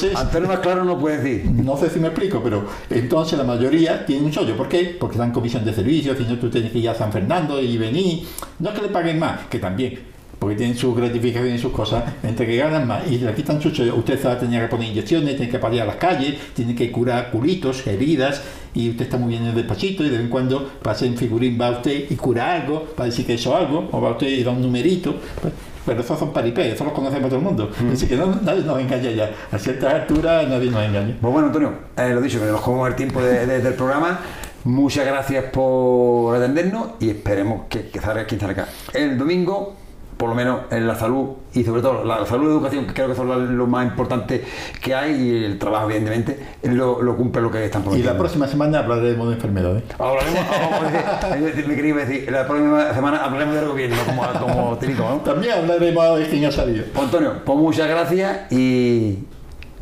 Entonces, 0.00 0.24
Antonio 0.24 0.46
más 0.46 0.60
claro 0.60 0.84
no 0.84 0.96
puede 0.96 1.18
decir. 1.18 1.50
no 1.50 1.76
sé 1.76 1.90
si 1.90 1.98
me 1.98 2.06
explico, 2.06 2.40
pero 2.40 2.64
entonces 2.88 3.36
la 3.36 3.42
mayoría 3.42 4.06
tiene 4.06 4.26
un 4.26 4.32
sollo. 4.32 4.56
¿Por 4.56 4.68
qué? 4.68 4.96
Porque 4.96 5.18
dan 5.18 5.32
comisión 5.32 5.64
de 5.64 5.74
servicios, 5.74 6.16
si 6.16 6.22
no 6.22 6.38
tú 6.38 6.48
tienes 6.48 6.70
que 6.70 6.78
ir 6.78 6.88
a 6.88 6.94
San 6.94 7.10
Fernando 7.10 7.60
y 7.60 7.76
venir. 7.76 8.22
No 8.60 8.68
es 8.68 8.76
que 8.76 8.82
le 8.82 8.90
paguen 8.90 9.18
más, 9.18 9.46
que 9.50 9.58
también, 9.58 9.98
porque 10.38 10.54
tienen 10.54 10.76
sus 10.76 10.96
gratificaciones 10.96 11.58
y 11.58 11.58
sus 11.60 11.72
cosas, 11.72 12.04
entre 12.22 12.46
que 12.46 12.56
ganan 12.56 12.86
más 12.86 13.10
y 13.10 13.18
le 13.18 13.34
quitan 13.34 13.60
su 13.60 13.74
sollo. 13.74 13.96
Usted 13.96 14.24
va 14.24 14.34
a 14.34 14.38
tener 14.38 14.62
que 14.62 14.68
poner 14.68 14.88
inyecciones, 14.88 15.36
tiene 15.36 15.50
que 15.50 15.58
parir 15.58 15.82
a 15.82 15.84
las 15.84 15.96
calles, 15.96 16.36
tiene 16.54 16.76
que 16.76 16.92
curar 16.92 17.32
culitos, 17.32 17.84
heridas, 17.84 18.40
y 18.74 18.90
usted 18.90 19.06
está 19.06 19.16
muy 19.16 19.30
bien 19.30 19.42
en 19.42 19.48
el 19.48 19.56
despachito 19.56 20.04
y 20.04 20.10
de 20.10 20.12
vez 20.12 20.20
en 20.20 20.30
cuando 20.30 20.74
pasa 20.80 21.06
en 21.06 21.16
figurín, 21.16 21.58
va 21.60 21.70
usted 21.70 22.08
y 22.08 22.14
cura 22.14 22.52
algo, 22.52 22.84
para 22.84 23.06
decir 23.06 23.26
que 23.26 23.34
hizo 23.34 23.56
algo, 23.56 23.88
o 23.90 24.00
va 24.00 24.12
usted 24.12 24.28
y 24.28 24.44
da 24.44 24.52
un 24.52 24.62
numerito. 24.62 25.16
Pues, 25.42 25.52
pero 25.88 26.00
esos 26.02 26.18
son 26.18 26.32
paripés, 26.32 26.74
eso 26.74 26.84
los 26.84 26.92
conocemos 26.92 27.28
todo 27.28 27.38
el 27.38 27.44
mundo. 27.44 27.70
Así 27.92 28.06
que 28.06 28.16
no, 28.16 28.26
nadie 28.42 28.62
nos 28.62 28.78
engaña 28.78 29.10
ya. 29.10 29.30
A 29.50 29.58
ciertas 29.58 29.92
alturas 29.94 30.46
nadie 30.46 30.70
nos 30.70 30.84
engaña. 30.84 31.16
Pues 31.20 31.32
bueno, 31.32 31.46
Antonio, 31.48 31.72
eh, 31.96 32.10
lo 32.14 32.20
dicho, 32.20 32.38
que 32.38 32.46
nos 32.46 32.60
comemos 32.60 32.88
el 32.88 32.94
tiempo 32.94 33.20
de- 33.22 33.46
de- 33.46 33.60
del 33.60 33.74
programa. 33.74 34.20
Muchas 34.64 35.06
gracias 35.06 35.44
por 35.52 36.36
atendernos 36.36 36.88
y 37.00 37.10
esperemos 37.10 37.62
que, 37.68 37.88
que 37.88 38.00
salga 38.00 38.24
quien 38.26 38.40
salga. 38.40 38.66
El 38.92 39.16
domingo, 39.16 39.74
por 40.18 40.28
lo 40.28 40.34
menos 40.34 40.62
en 40.70 40.86
la 40.86 40.96
salud 40.96 41.28
y 41.54 41.62
sobre 41.64 41.80
todo 41.80 42.04
la, 42.04 42.26
salud 42.26 42.42
y 42.42 42.46
la 42.48 42.52
educación, 42.54 42.86
que 42.86 42.92
creo 42.92 43.08
que 43.08 43.14
son 43.14 43.56
lo, 43.56 43.66
más 43.68 43.86
importante 43.86 44.44
que 44.82 44.94
hay, 44.94 45.12
y 45.14 45.44
el 45.44 45.58
trabajo, 45.58 45.86
evidentemente, 45.86 46.38
lo, 46.64 47.00
lo 47.00 47.16
cumple 47.16 47.40
lo 47.40 47.50
que 47.50 47.64
están 47.64 47.82
Y 47.82 47.84
prometiendo. 47.84 48.12
la 48.12 48.18
próxima 48.18 48.48
semana 48.48 48.80
hablaremos 48.80 49.28
de 49.28 49.34
enfermedades. 49.36 49.84
Hablaremos, 49.98 50.40
vamos 50.60 51.22
a 51.22 51.36
decir, 51.36 51.68
me 51.68 51.76
quería 51.76 51.94
decir, 51.94 52.30
la 52.30 52.46
próxima 52.46 52.92
semana 52.92 53.24
hablaremos 53.24 53.54
del 53.54 53.68
gobierno, 53.68 53.96
como, 54.06 54.22
como 54.40 54.78
¿no? 54.98 55.16
También 55.18 55.52
hablaremos 55.52 56.18
de 56.18 56.26
quién 56.28 56.44
ha 56.46 56.52
salido. 56.52 56.84
Antonio, 57.00 57.34
pues 57.44 57.58
muchas 57.58 57.88
gracias 57.88 58.52
y 58.52 59.20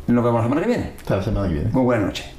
nos 0.05 0.23
vemos 0.23 0.39
la 0.39 0.43
semana 0.43 0.61
que 0.61 0.67
viene. 0.67 0.93
Hasta 0.99 1.17
la 1.17 1.23
semana 1.23 1.47
que 1.47 1.53
viene. 1.55 1.69
Muy 1.71 1.83
buenas 1.83 2.05
noches. 2.05 2.36